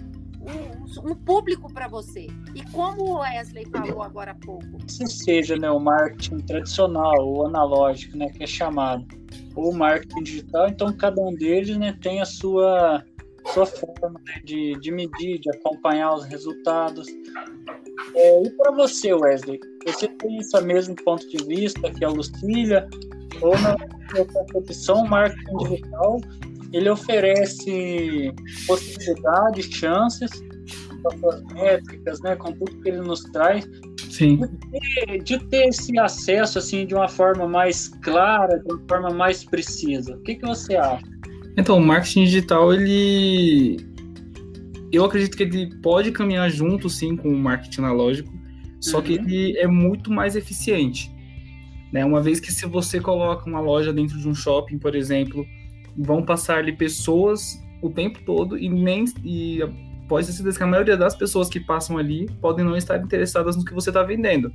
um, 0.46 1.10
um 1.10 1.14
público 1.14 1.72
para 1.72 1.88
você. 1.88 2.26
E 2.54 2.62
como 2.70 3.02
o 3.02 3.18
Wesley 3.18 3.66
falou 3.66 4.02
agora 4.02 4.30
há 4.30 4.34
pouco. 4.34 4.64
Se 4.86 5.06
seja 5.06 5.56
né, 5.56 5.70
o 5.70 5.80
marketing 5.80 6.38
tradicional 6.38 7.26
ou 7.26 7.46
analógico, 7.46 8.16
né, 8.16 8.28
que 8.30 8.44
é 8.44 8.46
chamado, 8.46 9.06
ou 9.54 9.72
marketing 9.72 10.22
digital, 10.22 10.68
então 10.68 10.92
cada 10.96 11.20
um 11.20 11.34
deles 11.34 11.76
né, 11.76 11.96
tem 12.00 12.20
a 12.20 12.24
sua, 12.24 13.04
sua 13.52 13.66
forma 13.66 14.20
né, 14.24 14.40
de, 14.44 14.78
de 14.80 14.90
medir, 14.92 15.40
de 15.40 15.50
acompanhar 15.50 16.14
os 16.14 16.24
resultados. 16.24 17.08
É, 18.14 18.42
e 18.44 18.50
para 18.50 18.72
você, 18.72 19.12
Wesley, 19.12 19.60
você 19.86 20.08
tem 20.08 20.38
esse 20.38 20.60
mesmo 20.62 20.94
ponto 20.96 21.26
de 21.28 21.44
vista 21.44 21.90
que 21.90 22.04
a 22.04 22.08
Lucília, 22.08 22.88
ou 23.40 23.54
na 23.58 23.76
competição 24.32 25.06
marketing 25.06 25.56
digital, 25.58 26.20
ele 26.72 26.88
oferece 26.90 28.32
possibilidades, 28.66 29.66
chances, 29.66 30.30
com 31.02 31.08
as 31.08 31.20
suas 31.20 31.42
métricas, 31.52 32.20
né, 32.20 32.36
com 32.36 32.52
tudo 32.52 32.80
que 32.80 32.88
ele 32.88 33.00
nos 33.00 33.22
traz, 33.24 33.66
Sim. 34.16 34.36
De 34.36 34.48
ter, 34.70 35.22
de 35.22 35.38
ter 35.46 35.68
esse 35.68 35.98
acesso 35.98 36.58
assim 36.58 36.86
de 36.86 36.94
uma 36.94 37.08
forma 37.08 37.46
mais 37.46 37.88
clara, 38.02 38.58
de 38.58 38.72
uma 38.72 38.82
forma 38.88 39.10
mais 39.10 39.44
precisa. 39.44 40.14
O 40.14 40.20
que, 40.20 40.36
que 40.36 40.46
você 40.46 40.74
acha? 40.74 41.04
Então, 41.56 41.76
o 41.76 41.80
marketing 41.80 42.24
digital, 42.24 42.72
ele. 42.72 43.76
Eu 44.92 45.04
acredito 45.04 45.36
que 45.36 45.42
ele 45.42 45.74
pode 45.80 46.12
caminhar 46.12 46.50
junto, 46.50 46.88
sim, 46.88 47.16
com 47.16 47.28
o 47.28 47.38
marketing 47.38 47.80
analógico, 47.80 48.32
só 48.80 48.98
uhum. 48.98 49.02
que 49.02 49.12
ele 49.14 49.58
é 49.58 49.66
muito 49.66 50.10
mais 50.10 50.36
eficiente. 50.36 51.10
Né? 51.92 52.04
Uma 52.04 52.22
vez 52.22 52.40
que 52.40 52.52
se 52.52 52.66
você 52.66 53.00
coloca 53.00 53.48
uma 53.48 53.60
loja 53.60 53.92
dentro 53.92 54.18
de 54.18 54.28
um 54.28 54.34
shopping, 54.34 54.78
por 54.78 54.94
exemplo, 54.94 55.46
vão 55.96 56.22
passar 56.22 56.58
ali 56.58 56.72
pessoas 56.72 57.58
o 57.82 57.90
tempo 57.90 58.20
todo 58.24 58.58
e 58.58 58.68
nem 58.68 59.04
e 59.24 59.60
pode 60.08 60.26
ser 60.26 60.54
que 60.54 60.62
a 60.62 60.66
maioria 60.66 60.96
das 60.96 61.14
pessoas 61.14 61.48
que 61.48 61.60
passam 61.60 61.98
ali 61.98 62.28
podem 62.40 62.64
não 62.64 62.76
estar 62.76 62.98
interessadas 62.98 63.56
no 63.56 63.64
que 63.64 63.74
você 63.74 63.90
está 63.90 64.02
vendendo. 64.02 64.52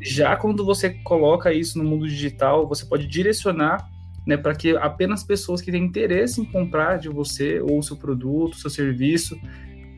Já 0.00 0.36
quando 0.36 0.64
você 0.64 0.90
coloca 1.02 1.52
isso 1.52 1.78
no 1.78 1.84
mundo 1.84 2.06
digital, 2.06 2.66
você 2.66 2.84
pode 2.84 3.06
direcionar 3.06 3.90
né, 4.26 4.36
para 4.36 4.54
que 4.54 4.76
apenas 4.76 5.22
pessoas 5.22 5.60
que 5.60 5.70
têm 5.70 5.84
interesse 5.84 6.40
em 6.40 6.44
comprar 6.44 6.98
de 6.98 7.08
você 7.08 7.60
ou 7.60 7.80
seu 7.80 7.96
produto, 7.96 8.56
seu 8.56 8.68
serviço, 8.68 9.38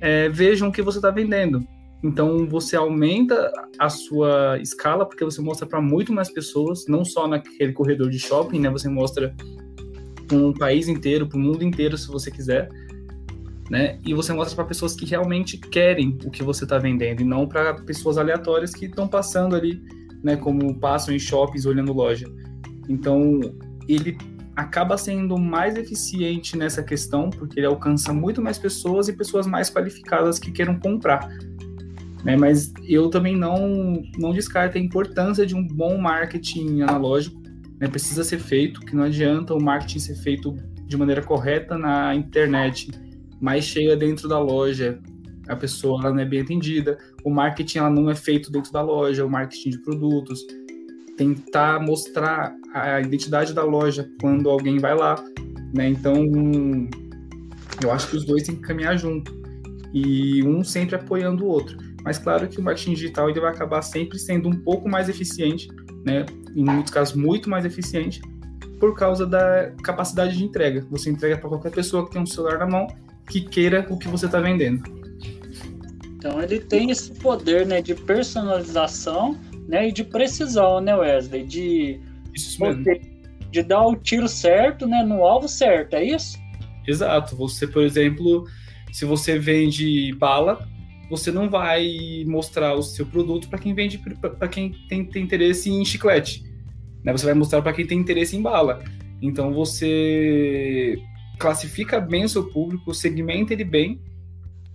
é, 0.01 0.29
vejam 0.29 0.69
o 0.69 0.73
que 0.73 0.83
você 0.83 0.99
está 0.99 1.11
vendendo. 1.11 1.67
Então 2.03 2.47
você 2.47 2.77
aumenta 2.77 3.51
a 3.79 3.89
sua 3.89 4.59
escala 4.61 5.05
porque 5.05 5.25
você 5.25 5.41
mostra 5.41 5.67
para 5.67 5.81
muito 5.81 6.13
mais 6.13 6.31
pessoas, 6.31 6.85
não 6.87 7.05
só 7.05 7.27
naquele 7.27 7.73
corredor 7.73 8.11
de 8.11 8.19
shopping, 8.19 8.61
né? 8.61 8.71
Você 8.71 8.89
mostra 8.89 9.35
para 10.29 10.37
um 10.37 10.53
país 10.53 10.87
inteiro, 10.87 11.27
para 11.27 11.39
o 11.39 11.41
mundo 11.41 11.65
inteiro, 11.65 11.97
se 11.99 12.07
você 12.07 12.31
quiser, 12.31 12.69
né? 13.69 13.99
E 14.07 14.15
você 14.15 14.33
mostra 14.33 14.55
para 14.55 14.67
pessoas 14.67 14.95
que 14.95 15.07
realmente 15.07 15.59
querem 15.59 16.17
o 16.25 16.31
que 16.31 16.45
você 16.45 16.65
está 16.65 16.79
vendendo 16.79 17.23
e 17.23 17.25
não 17.25 17.49
para 17.49 17.75
pessoas 17.75 18.17
aleatórias 18.17 18.73
que 18.73 18.85
estão 18.85 19.09
passando 19.09 19.57
ali, 19.57 19.83
né? 20.23 20.37
Como 20.37 20.79
passam 20.79 21.13
em 21.13 21.19
shoppings 21.19 21.67
olhando 21.67 21.93
loja. 21.93 22.27
Então 22.89 23.41
ele 23.89 24.19
acaba 24.55 24.99
sendo 24.99 25.39
mais 25.39 25.77
eficiente 25.77 26.57
nessa 26.57 26.83
questão 26.83 27.31
porque 27.31 27.61
ele 27.61 27.67
alcança 27.67 28.13
muito 28.13 28.43
mais 28.43 28.59
pessoas 28.59 29.09
e 29.09 29.13
pessoas 29.13 29.47
mais 29.47 29.71
qualificadas 29.71 30.39
que 30.39 30.51
queiram 30.51 30.79
comprar. 30.79 31.29
Né, 32.25 32.37
mas 32.37 32.75
eu 32.83 33.09
também 33.09 33.37
não, 33.37 34.03
não 34.19 34.33
descarto 34.33 34.77
a 34.77 34.81
importância 34.81 35.47
de 35.47 35.55
um 35.55 35.65
bom 35.65 35.97
marketing 35.97 36.83
analógico, 36.83 37.41
né, 37.79 37.87
precisa 37.87 38.25
ser 38.25 38.41
feito, 38.41 38.81
que 38.81 38.97
não 38.97 39.05
adianta 39.05 39.55
o 39.55 39.63
marketing 39.63 40.01
ser 40.01 40.17
feito 40.17 40.57
de 40.85 40.97
maneira 40.97 41.23
correta 41.23 41.79
na 41.79 42.13
internet, 42.17 42.91
mas 43.41 43.65
chega 43.65 43.97
dentro 43.97 44.29
da 44.29 44.41
loja, 44.41 44.99
a 45.47 45.55
pessoa 45.55 46.01
ela 46.01 46.13
não 46.13 46.21
é 46.21 46.25
bem 46.25 46.41
atendida, 46.41 46.99
o 47.23 47.31
marketing 47.31 47.79
ela 47.79 47.91
não 47.91 48.11
é 48.11 48.15
feito 48.17 48.51
dentro 48.51 48.73
da 48.73 48.83
loja, 48.83 49.25
o 49.25 49.31
marketing 49.31 49.71
de 49.71 49.79
produtos, 49.79 50.45
tentar 51.17 51.81
mostrar 51.81 52.53
a 52.75 53.01
identidade 53.01 53.53
da 53.53 53.65
loja 53.65 54.09
quando 54.21 54.49
alguém 54.49 54.79
vai 54.79 54.95
lá, 54.95 55.23
né? 55.75 55.89
Então, 55.89 56.15
eu 57.83 57.91
acho 57.91 58.09
que 58.09 58.17
os 58.17 58.25
dois 58.25 58.43
têm 58.43 58.57
que 58.57 58.63
caminhar 58.63 58.97
junto 58.99 59.37
e 59.93 60.43
um 60.45 60.63
sempre 60.63 60.97
apoiando 60.97 61.45
o 61.45 61.49
outro. 61.49 61.77
Mas 62.05 62.19
claro 62.19 62.49
que 62.49 62.59
o 62.59 62.63
marketing 62.63 62.95
digital 62.95 63.29
ele 63.29 63.41
vai 63.41 63.51
acabar 63.51 63.83
sempre 63.83 64.19
sendo 64.19 64.49
um 64.49 64.57
pouco 64.61 64.89
mais 64.89 65.09
eficiente 65.09 65.69
né? 66.05 66.27
Em 66.55 66.65
muitos 66.65 66.93
casos, 66.93 67.15
muito 67.15 67.49
mais 67.49 67.65
eficiente 67.65 68.21
por 68.81 68.95
causa 68.95 69.27
da 69.27 69.73
capacidade 69.83 70.37
de 70.37 70.45
entrega. 70.45 70.87
Você 70.91 71.11
entrega 71.11 71.37
para 71.37 71.49
qualquer 71.49 71.71
pessoa 71.71 72.07
que 72.07 72.13
tem 72.13 72.23
um 72.23 72.27
celular 72.27 72.59
na 72.59 72.67
mão 72.67 72.87
que 73.29 73.41
queira 73.41 73.87
o 73.91 73.99
que 73.99 74.09
você 74.09 74.27
está 74.27 74.41
vendendo. 74.41 74.83
Então 76.17 76.41
ele 76.43 76.59
tem 76.59 76.91
esse 76.91 77.13
poder, 77.13 77.67
né, 77.67 77.81
de 77.81 77.95
personalização, 77.95 79.37
né, 79.69 79.89
e 79.89 79.93
de 79.93 80.03
precisão, 80.03 80.81
né, 80.81 80.97
Wesley, 80.97 81.45
de 81.45 82.01
isso 82.47 82.63
mesmo. 82.63 82.85
de 83.51 83.63
dar 83.63 83.87
o 83.87 83.97
tiro 83.97 84.29
certo, 84.29 84.87
né, 84.87 85.03
no 85.03 85.25
alvo 85.25 85.49
certo, 85.49 85.95
é 85.95 86.05
isso? 86.05 86.39
Exato. 86.87 87.37
Você, 87.37 87.67
por 87.67 87.83
exemplo, 87.83 88.45
se 88.93 89.05
você 89.05 89.39
vende 89.39 90.15
bala, 90.15 90.67
você 91.11 91.31
não 91.31 91.49
vai 91.49 92.25
mostrar 92.27 92.75
o 92.75 92.83
seu 92.83 93.07
produto 93.07 93.49
para 93.49 93.59
quem 93.59 93.75
vende 93.75 93.99
para 93.99 94.49
quem 94.49 94.73
tem, 94.89 95.05
tem, 95.05 95.23
interesse 95.23 95.71
em 95.71 95.85
chiclete. 95.85 96.45
Né? 97.05 97.13
Você 97.13 97.25
vai 97.25 97.35
mostrar 97.35 97.63
para 97.63 97.73
quem 97.73 97.87
tem 97.87 97.99
interesse 97.99 98.37
em 98.37 98.43
bala. 98.43 98.83
Então 99.21 99.53
você 99.53 100.99
classifica 101.39 102.01
bem 102.01 102.25
o 102.25 102.29
seu 102.29 102.51
público, 102.51 102.93
segmenta 102.95 103.53
ele 103.53 103.65
bem 103.65 104.01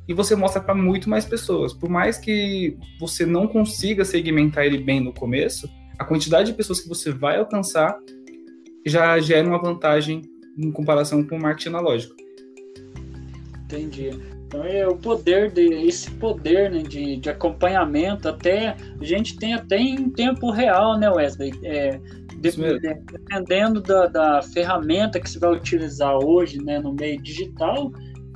e 0.07 0.13
você 0.13 0.35
mostra 0.35 0.61
para 0.61 0.75
muito 0.75 1.09
mais 1.09 1.25
pessoas. 1.25 1.73
Por 1.73 1.89
mais 1.89 2.17
que 2.17 2.77
você 2.99 3.25
não 3.25 3.47
consiga 3.47 4.03
segmentar 4.03 4.65
ele 4.65 4.77
bem 4.77 4.99
no 4.99 5.13
começo, 5.13 5.69
a 6.03 6.05
quantidade 6.05 6.51
de 6.51 6.57
pessoas 6.57 6.81
que 6.81 6.89
você 6.89 7.11
vai 7.11 7.37
alcançar 7.39 7.97
já 8.85 9.17
gera 9.19 9.47
uma 9.47 9.61
vantagem 9.61 10.21
em 10.57 10.71
comparação 10.71 11.25
com 11.25 11.37
o 11.37 11.41
marketing 11.41 11.69
analógico. 11.69 12.15
Entendi. 13.63 14.09
Então 14.45 14.63
é 14.65 14.87
o 14.87 14.95
poder 14.95 15.51
de 15.51 15.61
esse 15.87 16.11
poder 16.11 16.69
né, 16.69 16.83
de, 16.83 17.17
de 17.17 17.29
acompanhamento 17.29 18.27
até 18.27 18.75
a 18.99 19.03
gente 19.03 19.37
tem 19.37 19.53
até 19.53 19.77
em 19.77 20.09
tempo 20.09 20.51
real, 20.51 20.99
né, 20.99 21.09
Wesley? 21.09 21.51
É, 21.63 21.99
dependendo 22.35 23.81
da, 23.81 24.07
da 24.07 24.41
ferramenta 24.41 25.19
que 25.19 25.29
você 25.29 25.39
vai 25.39 25.53
utilizar 25.53 26.15
hoje, 26.17 26.61
né, 26.61 26.77
no 26.79 26.93
meio 26.93 27.19
digital, 27.21 27.91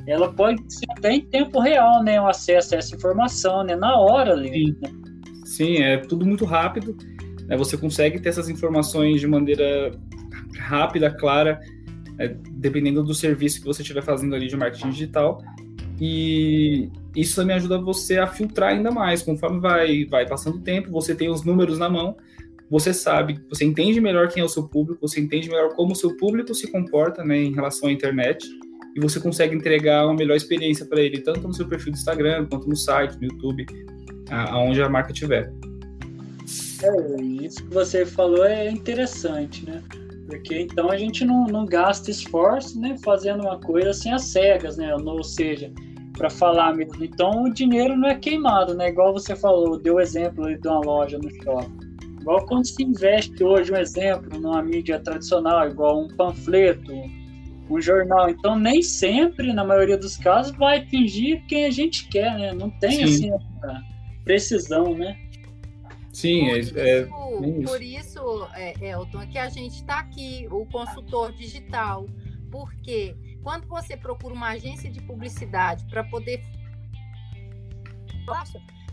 ela 0.08 0.34
pode 0.34 0.62
ser 0.74 0.88
até 0.92 1.12
em 1.12 1.22
tempo 1.22 1.60
real, 1.60 2.02
né, 2.02 2.20
o 2.20 2.28
acesso 2.28 2.74
a 2.74 2.78
essa 2.78 2.96
informação, 2.96 3.64
né, 3.64 3.76
na 3.76 4.00
hora 4.00 4.32
ali. 4.32 4.50
Sim, 4.50 4.76
né? 4.82 4.90
Sim 5.46 5.78
é 5.84 5.98
tudo 5.98 6.26
muito 6.26 6.46
rápido. 6.46 6.96
Né, 7.48 7.58
você 7.58 7.78
consegue 7.78 8.20
ter 8.20 8.30
essas 8.30 8.50
informações 8.50 9.20
de 9.20 9.28
maneira 9.28 9.92
rápida, 10.60 11.10
clara, 11.10 11.60
é, 12.20 12.36
dependendo 12.52 13.04
do 13.04 13.14
serviço 13.14 13.60
que 13.60 13.66
você 13.66 13.82
estiver 13.82 14.04
fazendo 14.04 14.36
ali 14.36 14.48
de 14.48 14.58
marketing 14.58 14.90
digital. 14.90 15.42
E 16.00 16.90
isso 17.16 17.36
também 17.36 17.56
ajuda 17.56 17.80
você 17.82 18.18
a 18.18 18.28
filtrar 18.28 18.72
ainda 18.72 18.92
mais. 18.92 19.22
Conforme 19.22 19.60
vai, 19.60 20.06
vai 20.06 20.28
passando 20.28 20.58
o 20.58 20.62
tempo, 20.62 20.92
você 20.92 21.16
tem 21.16 21.30
os 21.30 21.44
números 21.44 21.80
na 21.80 21.90
mão, 21.90 22.16
você 22.70 22.94
sabe, 22.94 23.40
você 23.50 23.64
entende 23.64 24.02
melhor 24.02 24.28
quem 24.28 24.42
é 24.42 24.46
o 24.46 24.50
seu 24.50 24.68
público, 24.68 25.08
você 25.08 25.22
entende 25.22 25.50
melhor 25.50 25.74
como 25.74 25.94
o 25.94 25.96
seu 25.96 26.16
público 26.18 26.54
se 26.54 26.70
comporta 26.70 27.24
né, 27.24 27.38
em 27.38 27.54
relação 27.54 27.88
à 27.88 27.92
internet, 27.92 28.46
e 28.96 29.00
você 29.00 29.20
consegue 29.20 29.56
entregar 29.56 30.06
uma 30.06 30.16
melhor 30.16 30.36
experiência 30.36 30.86
para 30.86 31.02
ele, 31.02 31.22
tanto 31.22 31.48
no 31.48 31.54
seu 31.54 31.68
perfil 31.68 31.94
do 31.94 31.98
Instagram, 31.98 32.46
quanto 32.48 32.68
no 32.68 32.76
site, 32.76 33.16
no 33.22 33.26
YouTube, 33.26 33.66
aonde 34.30 34.82
a 34.82 34.90
marca 34.90 35.12
estiver. 35.12 35.54
É, 36.84 37.22
isso 37.22 37.64
que 37.64 37.74
você 37.74 38.06
falou 38.06 38.46
é 38.46 38.70
interessante, 38.70 39.66
né? 39.66 39.82
Porque 40.28 40.60
então 40.60 40.92
a 40.92 40.98
gente 40.98 41.24
não, 41.24 41.46
não 41.46 41.66
gasta 41.66 42.12
esforço, 42.12 42.80
né, 42.80 42.98
fazendo 43.04 43.42
uma 43.44 43.60
coisa 43.60 43.92
assim 43.92 44.12
às 44.12 44.24
cegas, 44.24 44.78
né? 44.78 44.94
Ou 44.96 45.24
seja, 45.24 45.72
para 46.18 46.30
falar 46.30 46.76
mesmo. 46.76 47.04
Então 47.04 47.44
o 47.44 47.54
dinheiro 47.54 47.96
não 47.96 48.10
é 48.10 48.16
queimado, 48.16 48.74
né? 48.76 48.90
Igual 48.90 49.14
você 49.14 49.36
falou, 49.36 49.80
deu 49.80 50.00
exemplo 50.00 50.46
aí 50.46 50.60
de 50.60 50.68
uma 50.68 50.82
loja 50.82 51.18
no 51.18 51.30
shopping. 51.44 51.88
Igual 52.20 52.46
quando 52.46 52.68
se 52.68 52.84
investe 52.84 53.42
hoje, 53.42 53.72
um 53.72 53.78
exemplo, 53.78 54.38
numa 54.40 54.62
mídia 54.62 55.00
tradicional, 55.00 55.70
igual 55.70 56.04
um 56.04 56.08
panfleto, 56.10 56.92
um 57.70 57.80
jornal. 57.80 58.30
Então 58.30 58.60
nem 58.60 58.82
sempre, 58.82 59.54
na 59.54 59.64
maioria 59.64 59.98
dos 59.98 60.18
casos, 60.18 60.56
vai 60.58 60.80
atingir 60.80 61.42
quem 61.48 61.66
a 61.66 61.72
gente 61.72 62.10
quer, 62.10 62.38
né? 62.38 62.54
Não 62.54 62.70
tem 62.70 63.08
Sim. 63.08 63.32
assim 63.32 63.46
precisão, 64.26 64.94
né? 64.94 65.16
Sim, 66.18 66.46
por 66.46 66.50
é, 66.50 66.60
isso, 66.60 66.80
é, 66.80 67.06
por 67.64 67.82
isso 67.84 68.48
é, 68.56 68.90
Elton, 68.90 69.28
que 69.28 69.38
a 69.38 69.50
gente 69.50 69.76
está 69.76 70.00
aqui, 70.00 70.48
o 70.50 70.66
consultor 70.66 71.32
digital. 71.32 72.08
Porque 72.50 73.16
quando 73.44 73.68
você 73.68 73.96
procura 73.96 74.34
uma 74.34 74.48
agência 74.50 74.90
de 74.90 75.00
publicidade 75.00 75.86
para 75.86 76.04
poder 76.04 76.44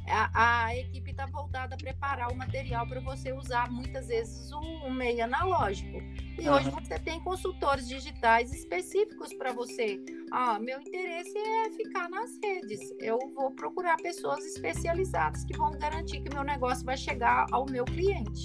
a, 0.07 0.67
a 0.67 0.77
equipe 0.77 1.11
está 1.11 1.27
voltada 1.27 1.75
a 1.75 1.79
preparar 1.79 2.31
o 2.31 2.37
material 2.37 2.87
para 2.87 3.01
você 3.01 3.33
usar 3.33 3.71
muitas 3.71 4.09
vezes 4.09 4.53
um, 4.53 4.87
um 4.87 4.93
meio 4.93 5.25
analógico. 5.25 5.99
E 6.39 6.49
uhum. 6.49 6.55
hoje 6.55 6.71
você 6.71 6.99
tem 6.99 7.21
consultores 7.21 7.89
digitais 7.89 8.53
específicos 8.53 9.33
para 9.35 9.53
você. 9.53 10.01
Ah, 10.31 10.59
meu 10.59 10.81
interesse 10.81 11.37
é 11.37 11.71
ficar 11.71 12.09
nas 12.11 12.39
redes. 12.43 12.81
Eu 13.01 13.19
vou 13.35 13.51
procurar 13.53 13.97
pessoas 13.97 14.45
especializadas 14.45 15.45
que 15.45 15.57
vão 15.57 15.71
garantir 15.79 16.21
que 16.21 16.35
meu 16.35 16.45
negócio 16.45 16.85
vai 16.85 16.97
chegar 16.97 17.47
ao 17.51 17.65
meu 17.67 17.85
cliente. 17.85 18.45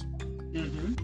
Uhum. 0.56 0.96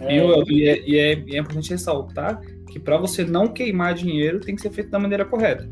É... 0.00 0.16
E, 0.16 0.68
é, 0.68 0.88
e, 0.88 0.98
é, 0.98 1.24
e 1.26 1.36
é 1.36 1.38
importante 1.38 1.70
ressaltar 1.70 2.40
que 2.66 2.78
para 2.78 2.96
você 2.96 3.24
não 3.24 3.48
queimar 3.48 3.94
dinheiro 3.94 4.40
tem 4.40 4.54
que 4.54 4.62
ser 4.62 4.70
feito 4.70 4.90
da 4.90 4.98
maneira 4.98 5.24
correta. 5.24 5.68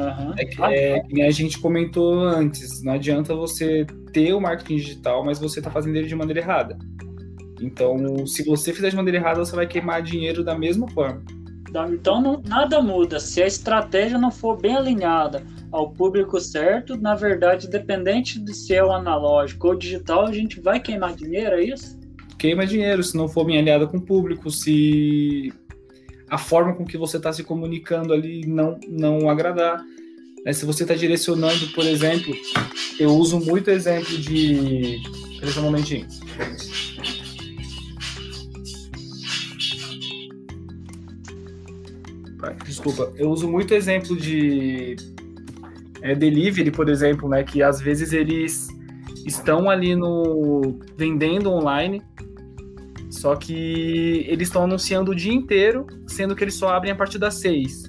Uhum. 0.00 0.34
É, 0.36 0.44
que, 0.44 0.62
é 0.62 1.00
que 1.00 1.22
a 1.22 1.30
gente 1.30 1.58
comentou 1.58 2.20
antes, 2.20 2.82
não 2.82 2.94
adianta 2.94 3.34
você 3.34 3.86
ter 4.12 4.32
o 4.32 4.40
marketing 4.40 4.76
digital, 4.76 5.24
mas 5.24 5.38
você 5.38 5.60
está 5.60 5.70
fazendo 5.70 5.96
ele 5.96 6.08
de 6.08 6.14
maneira 6.14 6.40
errada. 6.40 6.78
Então, 7.60 8.26
se 8.26 8.44
você 8.44 8.72
fizer 8.72 8.90
de 8.90 8.96
maneira 8.96 9.18
errada, 9.18 9.44
você 9.44 9.54
vai 9.54 9.66
queimar 9.66 10.02
dinheiro 10.02 10.42
da 10.42 10.58
mesma 10.58 10.88
forma. 10.88 11.22
Então, 11.92 12.20
não, 12.20 12.42
nada 12.46 12.82
muda. 12.82 13.20
Se 13.20 13.42
a 13.42 13.46
estratégia 13.46 14.18
não 14.18 14.30
for 14.30 14.56
bem 14.60 14.74
alinhada 14.76 15.44
ao 15.70 15.90
público 15.90 16.40
certo, 16.40 16.96
na 16.96 17.14
verdade, 17.14 17.68
dependente 17.68 18.40
de 18.40 18.52
se 18.54 18.74
é 18.74 18.84
o 18.84 18.90
analógico 18.90 19.68
ou 19.68 19.74
digital, 19.76 20.26
a 20.26 20.32
gente 20.32 20.60
vai 20.60 20.80
queimar 20.80 21.14
dinheiro, 21.14 21.54
é 21.54 21.64
isso? 21.64 21.98
Queima 22.38 22.66
dinheiro 22.66 23.02
se 23.04 23.16
não 23.16 23.28
for 23.28 23.44
bem 23.44 23.58
alinhada 23.58 23.86
com 23.86 23.98
o 23.98 24.02
público, 24.02 24.50
se 24.50 25.52
a 26.30 26.38
forma 26.38 26.72
com 26.74 26.84
que 26.84 26.96
você 26.96 27.16
está 27.16 27.32
se 27.32 27.42
comunicando 27.42 28.12
ali 28.12 28.46
não, 28.46 28.78
não 28.88 29.28
agradar. 29.28 29.84
Né? 30.44 30.52
Se 30.52 30.64
você 30.64 30.84
está 30.84 30.94
direcionando, 30.94 31.66
por 31.74 31.84
exemplo, 31.84 32.32
eu 32.98 33.10
uso 33.10 33.40
muito 33.40 33.70
exemplo 33.70 34.16
de. 34.16 35.02
Deixa 35.40 35.60
um 35.60 35.64
momentinho. 35.64 36.06
Desculpa, 42.64 43.12
eu 43.16 43.30
uso 43.30 43.50
muito 43.50 43.74
exemplo 43.74 44.16
de 44.16 44.96
é, 46.00 46.14
delivery, 46.14 46.70
por 46.70 46.88
exemplo, 46.88 47.28
né? 47.28 47.42
Que 47.42 47.62
às 47.62 47.80
vezes 47.80 48.12
eles 48.12 48.68
estão 49.26 49.68
ali 49.68 49.94
no 49.94 50.78
vendendo 50.96 51.50
online 51.50 52.02
só 53.20 53.36
que 53.36 54.24
eles 54.26 54.48
estão 54.48 54.64
anunciando 54.64 55.10
o 55.10 55.14
dia 55.14 55.32
inteiro, 55.32 55.86
sendo 56.06 56.34
que 56.34 56.42
eles 56.42 56.54
só 56.54 56.70
abrem 56.70 56.90
a 56.90 56.96
partir 56.96 57.18
das 57.18 57.34
seis. 57.34 57.84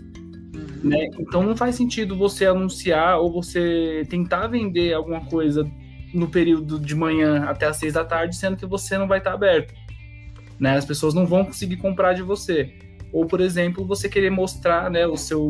Uhum. 0.54 0.89
Né? 0.89 1.08
Então 1.17 1.41
não 1.41 1.56
faz 1.56 1.76
sentido 1.76 2.17
você 2.17 2.46
anunciar 2.46 3.17
ou 3.17 3.32
você 3.32 4.06
tentar 4.10 4.48
vender 4.48 4.94
alguma 4.94 5.24
coisa 5.26 5.65
no 6.13 6.28
período 6.28 6.78
de 6.78 6.94
manhã 6.94 7.46
até 7.46 7.65
as 7.65 7.78
seis 7.78 7.94
da 7.94 8.04
tarde, 8.04 8.36
sendo 8.36 8.58
que 8.58 8.65
você 8.65 8.98
não 8.98 9.08
vai 9.08 9.20
estar 9.20 9.32
aberto. 9.32 9.74
Né? 10.60 10.76
As 10.76 10.84
pessoas 10.84 11.13
não 11.13 11.26
vão 11.26 11.46
conseguir 11.46 11.78
comprar 11.78 12.12
de 12.12 12.22
você. 12.22 12.74
Ou, 13.13 13.26
por 13.26 13.39
exemplo, 13.39 13.88
você 13.88 14.10
querer 14.10 14.32
mostrar 14.32 14.91
né, 14.91 15.08
o, 15.08 15.15
seu, 15.15 15.41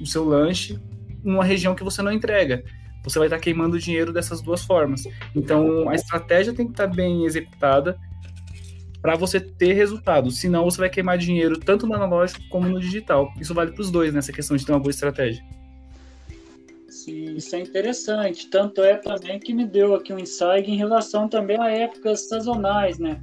o 0.00 0.06
seu 0.06 0.24
lanche 0.24 0.80
numa 1.22 1.44
região 1.44 1.74
que 1.74 1.84
você 1.84 2.00
não 2.00 2.10
entrega. 2.10 2.64
Você 3.04 3.18
vai 3.18 3.26
estar 3.26 3.38
queimando 3.38 3.78
dinheiro 3.78 4.10
dessas 4.10 4.40
duas 4.40 4.62
formas. 4.62 5.02
Então, 5.36 5.90
a 5.90 5.94
estratégia 5.94 6.54
tem 6.54 6.64
que 6.64 6.72
estar 6.72 6.86
bem 6.86 7.26
executada 7.26 7.98
para 9.02 9.16
você 9.16 9.40
ter 9.40 9.72
resultado. 9.72 10.30
Senão 10.30 10.64
você 10.64 10.78
vai 10.78 10.88
queimar 10.88 11.18
dinheiro 11.18 11.58
tanto 11.58 11.86
no 11.86 11.94
analógico 11.94 12.40
como 12.48 12.68
no 12.68 12.80
digital. 12.80 13.28
Isso 13.40 13.52
vale 13.52 13.72
para 13.72 13.82
os 13.82 13.90
dois 13.90 14.14
nessa 14.14 14.32
questão 14.32 14.56
de 14.56 14.64
ter 14.64 14.72
uma 14.72 14.78
boa 14.78 14.92
estratégia. 14.92 15.44
Sim, 16.88 17.34
isso 17.34 17.56
é 17.56 17.60
interessante. 17.60 18.48
Tanto 18.48 18.82
é 18.82 18.94
também 18.94 19.40
que 19.40 19.52
me 19.52 19.66
deu 19.66 19.96
aqui 19.96 20.12
um 20.12 20.18
insight 20.20 20.70
em 20.70 20.76
relação 20.76 21.28
também 21.28 21.60
a 21.60 21.68
épocas 21.68 22.28
sazonais, 22.28 22.98
né? 22.98 23.20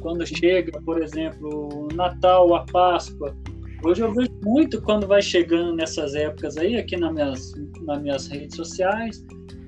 Quando 0.00 0.26
chega, 0.26 0.80
por 0.80 1.02
exemplo, 1.02 1.88
o 1.90 1.94
Natal, 1.94 2.54
a 2.54 2.64
Páscoa. 2.64 3.36
Hoje 3.84 4.00
eu 4.02 4.12
vejo 4.12 4.32
muito 4.42 4.80
quando 4.80 5.06
vai 5.06 5.20
chegando 5.20 5.74
nessas 5.74 6.14
épocas 6.14 6.56
aí, 6.56 6.76
aqui 6.76 6.96
nas 6.96 7.12
minhas, 7.12 7.52
nas 7.82 8.00
minhas 8.00 8.26
redes 8.28 8.56
sociais, 8.56 9.24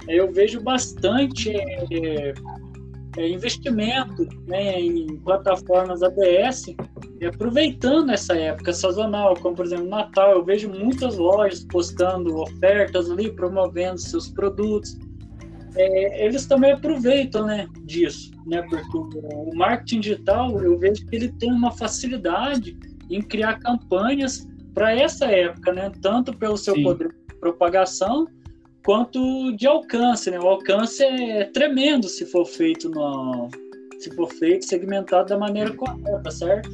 eu 0.09 0.33
vejo 0.33 0.61
bastante 0.61 1.51
é, 1.51 2.33
é, 3.21 3.29
investimento 3.29 4.27
né, 4.47 4.81
em 4.81 5.17
plataformas 5.19 6.03
ABS, 6.03 6.75
aproveitando 7.27 8.11
essa 8.11 8.35
época 8.35 8.73
sazonal, 8.73 9.35
como 9.37 9.55
por 9.55 9.67
exemplo 9.67 9.89
Natal, 9.89 10.33
eu 10.33 10.45
vejo 10.45 10.71
muitas 10.71 11.19
lojas 11.19 11.65
postando 11.65 12.35
ofertas 12.37 13.11
ali, 13.11 13.31
promovendo 13.31 13.99
seus 13.99 14.31
produtos. 14.31 14.99
É, 15.77 16.27
eles 16.27 16.47
também 16.47 16.73
aproveitam 16.73 17.45
né, 17.45 17.69
disso, 17.85 18.31
né, 18.47 18.63
porque 18.71 19.19
o 19.19 19.55
marketing 19.55 20.01
digital 20.01 20.59
eu 20.63 20.79
vejo 20.79 21.07
que 21.07 21.15
ele 21.15 21.29
tem 21.33 21.53
uma 21.53 21.71
facilidade 21.71 22.77
em 23.11 23.21
criar 23.21 23.59
campanhas 23.59 24.49
para 24.73 24.97
essa 24.97 25.27
época, 25.27 25.73
né, 25.73 25.93
tanto 26.01 26.37
pelo 26.37 26.57
seu 26.57 26.75
Sim. 26.75 26.85
poder 26.85 27.09
de 27.09 27.35
propagação 27.37 28.27
quanto 28.85 29.53
de 29.57 29.67
alcance, 29.67 30.31
né? 30.31 30.39
O 30.39 30.49
alcance 30.49 31.03
é 31.03 31.45
tremendo 31.45 32.09
se 32.09 32.25
for 32.27 32.45
feito 32.45 32.89
no, 32.89 33.49
se 33.99 34.11
for 34.15 34.33
feito 34.33 34.65
segmentado 34.65 35.29
da 35.29 35.39
maneira 35.39 35.73
correta, 35.73 36.31
certo? 36.31 36.71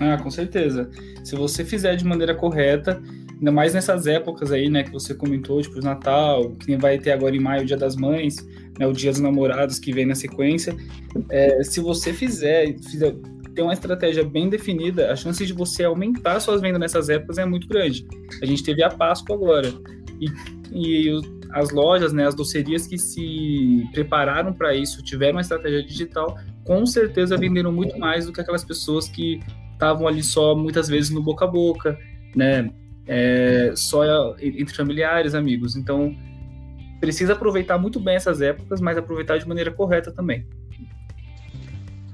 Ah, 0.00 0.16
com 0.16 0.30
certeza. 0.30 0.88
Se 1.24 1.34
você 1.34 1.64
fizer 1.64 1.96
de 1.96 2.04
maneira 2.04 2.34
correta, 2.34 3.02
ainda 3.32 3.50
mais 3.50 3.74
nessas 3.74 4.06
épocas 4.06 4.52
aí, 4.52 4.68
né, 4.70 4.84
que 4.84 4.92
você 4.92 5.14
comentou, 5.14 5.60
tipo 5.60 5.80
Natal, 5.80 6.52
que 6.52 6.76
vai 6.76 6.98
ter 6.98 7.12
agora 7.12 7.34
em 7.34 7.40
maio 7.40 7.62
o 7.62 7.66
Dia 7.66 7.76
das 7.76 7.96
Mães, 7.96 8.36
né, 8.78 8.86
o 8.86 8.92
Dia 8.92 9.10
dos 9.10 9.20
Namorados 9.20 9.78
que 9.78 9.92
vem 9.92 10.06
na 10.06 10.14
sequência, 10.14 10.76
é, 11.30 11.62
se 11.64 11.80
você 11.80 12.12
fizer, 12.12 12.76
fizer 12.88 13.16
ter 13.54 13.62
uma 13.62 13.72
estratégia 13.72 14.22
bem 14.22 14.48
definida, 14.48 15.10
a 15.10 15.16
chance 15.16 15.44
de 15.44 15.52
você 15.52 15.82
aumentar 15.82 16.38
suas 16.38 16.60
vendas 16.60 16.78
nessas 16.78 17.08
épocas 17.08 17.38
é 17.38 17.44
muito 17.44 17.66
grande. 17.66 18.06
A 18.40 18.46
gente 18.46 18.62
teve 18.62 18.84
a 18.84 18.88
Páscoa 18.88 19.34
agora. 19.34 19.68
E 20.20 20.26
e 20.72 21.20
as 21.50 21.70
lojas, 21.70 22.12
né, 22.12 22.26
as 22.26 22.34
docerias 22.34 22.86
que 22.86 22.98
se 22.98 23.88
prepararam 23.92 24.52
para 24.52 24.74
isso, 24.74 25.02
tiveram 25.02 25.36
uma 25.36 25.40
estratégia 25.40 25.82
digital, 25.82 26.38
com 26.64 26.84
certeza 26.84 27.36
venderam 27.36 27.72
muito 27.72 27.98
mais 27.98 28.26
do 28.26 28.32
que 28.32 28.40
aquelas 28.40 28.64
pessoas 28.64 29.08
que 29.08 29.40
estavam 29.72 30.06
ali 30.06 30.22
só 30.22 30.54
muitas 30.54 30.88
vezes 30.88 31.10
no 31.10 31.22
boca 31.22 31.44
a 31.44 31.48
boca, 31.48 31.98
né, 32.34 32.70
é, 33.06 33.72
só 33.74 34.36
entre 34.38 34.74
familiares, 34.74 35.34
amigos. 35.34 35.76
Então, 35.76 36.14
precisa 37.00 37.32
aproveitar 37.32 37.78
muito 37.78 37.98
bem 37.98 38.16
essas 38.16 38.40
épocas, 38.40 38.80
mas 38.80 38.98
aproveitar 38.98 39.38
de 39.38 39.48
maneira 39.48 39.70
correta 39.70 40.12
também. 40.12 40.46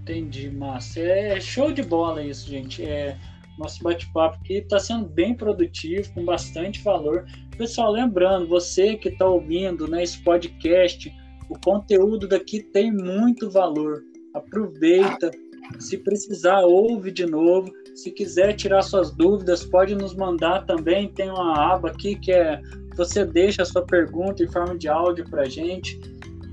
Entendi, 0.02 0.50
Márcio. 0.50 1.02
É 1.02 1.40
show 1.40 1.72
de 1.72 1.82
bola 1.82 2.22
isso, 2.22 2.48
gente. 2.48 2.84
É, 2.84 3.16
nosso 3.58 3.82
bate-papo 3.82 4.36
aqui 4.42 4.54
está 4.54 4.78
sendo 4.78 5.06
bem 5.06 5.34
produtivo, 5.34 6.12
com 6.14 6.24
bastante 6.24 6.82
valor. 6.82 7.24
Pessoal, 7.56 7.92
lembrando, 7.92 8.48
você 8.48 8.96
que 8.96 9.08
está 9.08 9.26
ouvindo 9.26 9.86
né, 9.86 10.02
esse 10.02 10.22
podcast, 10.22 11.12
o 11.48 11.58
conteúdo 11.60 12.26
daqui 12.26 12.62
tem 12.62 12.92
muito 12.92 13.50
valor. 13.50 14.02
Aproveita. 14.34 15.30
Se 15.78 15.98
precisar, 15.98 16.60
ouve 16.62 17.10
de 17.10 17.26
novo. 17.26 17.72
Se 17.94 18.10
quiser 18.10 18.54
tirar 18.54 18.82
suas 18.82 19.10
dúvidas, 19.10 19.64
pode 19.64 19.94
nos 19.94 20.14
mandar 20.14 20.66
também. 20.66 21.08
Tem 21.08 21.30
uma 21.30 21.72
aba 21.72 21.90
aqui 21.90 22.16
que 22.16 22.32
é 22.32 22.60
você 22.96 23.24
deixa 23.24 23.62
a 23.62 23.64
sua 23.64 23.84
pergunta 23.84 24.42
em 24.42 24.48
forma 24.48 24.76
de 24.76 24.88
áudio 24.88 25.24
para 25.28 25.42
a 25.42 25.48
gente. 25.48 26.00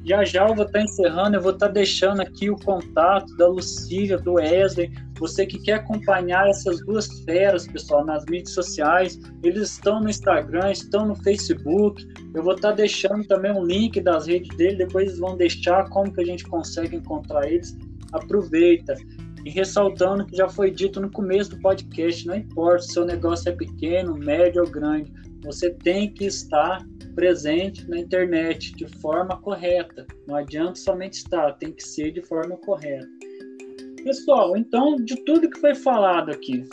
Já 0.03 0.23
já 0.23 0.47
eu 0.47 0.55
vou 0.55 0.65
estar 0.65 0.79
tá 0.79 0.83
encerrando, 0.83 1.35
eu 1.35 1.41
vou 1.41 1.51
estar 1.51 1.67
tá 1.67 1.73
deixando 1.73 2.21
aqui 2.21 2.49
o 2.49 2.55
contato 2.55 3.35
da 3.37 3.47
Lucília, 3.47 4.17
do 4.17 4.33
Wesley, 4.33 4.91
você 5.21 5.45
que 5.45 5.59
quer 5.59 5.73
acompanhar 5.73 6.49
essas 6.49 6.83
duas 6.83 7.07
feras, 7.21 7.67
pessoal, 7.67 8.03
nas 8.03 8.25
mídias 8.25 8.55
sociais, 8.55 9.19
eles 9.43 9.73
estão 9.73 10.01
no 10.01 10.09
Instagram, 10.09 10.71
estão 10.71 11.05
no 11.05 11.15
Facebook. 11.15 12.03
Eu 12.33 12.41
vou 12.41 12.55
estar 12.55 12.71
deixando 12.71 13.23
também 13.27 13.51
um 13.51 13.63
link 13.63 14.01
das 14.01 14.25
redes 14.25 14.55
dele, 14.57 14.77
depois 14.77 15.09
eles 15.09 15.19
vão 15.19 15.37
deixar 15.37 15.87
como 15.89 16.11
que 16.11 16.21
a 16.21 16.25
gente 16.25 16.43
consegue 16.45 16.95
encontrar 16.95 17.47
eles. 17.47 17.77
Aproveita. 18.11 18.95
E 19.45 19.51
ressaltando 19.51 20.25
que 20.25 20.35
já 20.35 20.49
foi 20.49 20.71
dito 20.71 20.99
no 20.99 21.11
começo 21.11 21.51
do 21.51 21.59
podcast, 21.59 22.25
não 22.25 22.35
importa 22.35 22.79
se 22.79 22.93
seu 22.93 23.05
negócio 23.05 23.49
é 23.49 23.51
pequeno, 23.51 24.15
médio 24.15 24.63
ou 24.63 24.69
grande, 24.69 25.13
você 25.43 25.69
tem 25.69 26.11
que 26.11 26.25
estar 26.25 26.83
presente 27.13 27.89
na 27.89 27.99
internet 27.99 28.73
de 28.75 28.87
forma 28.99 29.37
correta. 29.37 30.05
Não 30.27 30.35
adianta 30.35 30.75
somente 30.75 31.13
estar, 31.13 31.53
tem 31.53 31.71
que 31.71 31.83
ser 31.83 32.11
de 32.11 32.21
forma 32.21 32.57
correta. 32.57 33.07
Pessoal, 34.03 34.57
então, 34.57 34.95
de 34.95 35.15
tudo 35.23 35.49
que 35.49 35.59
foi 35.59 35.75
falado 35.75 36.31
aqui, 36.31 36.67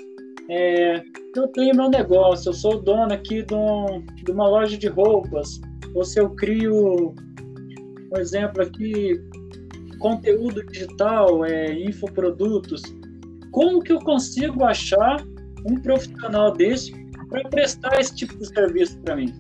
é, 0.49 1.03
eu 1.36 1.49
tenho 1.49 1.76
meu 1.76 1.91
negócio, 1.91 2.49
eu 2.49 2.55
sou 2.55 2.80
dono 2.80 3.12
aqui 3.12 3.43
de, 3.43 3.55
um, 3.55 4.05
de 4.24 4.30
uma 4.30 4.49
loja 4.49 4.78
de 4.78 4.89
roupas, 4.89 5.61
ou 5.95 6.05
se 6.05 6.18
eu 6.18 6.30
crio, 6.30 7.14
um 8.12 8.18
exemplo 8.18 8.62
aqui, 8.62 9.20
conteúdo 9.99 10.64
digital, 10.64 11.45
é, 11.45 11.72
infoprodutos, 11.72 12.82
como 13.51 13.80
que 13.80 13.93
eu 13.93 13.99
consigo 13.99 14.64
achar 14.64 15.22
um 15.66 15.74
profissional 15.80 16.53
desse 16.53 16.93
para 17.28 17.47
prestar 17.49 18.01
esse 18.01 18.14
tipo 18.14 18.36
de 18.39 18.47
serviço 18.47 18.99
para 19.01 19.16
mim? 19.16 19.34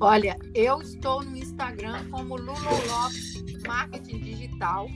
Olha, 0.00 0.36
eu 0.54 0.82
estou 0.82 1.22
no 1.22 1.36
Instagram 1.36 2.08
como 2.10 2.36
Lulo 2.36 2.70
Lopes 2.88 3.62
Marketing 3.66 4.18
Digital 4.18 4.88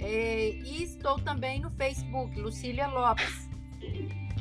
é, 0.00 0.50
e 0.50 0.82
estou 0.82 1.18
também 1.20 1.60
no 1.60 1.70
Facebook, 1.70 2.38
Lucília 2.40 2.86
Lopes. 2.86 3.48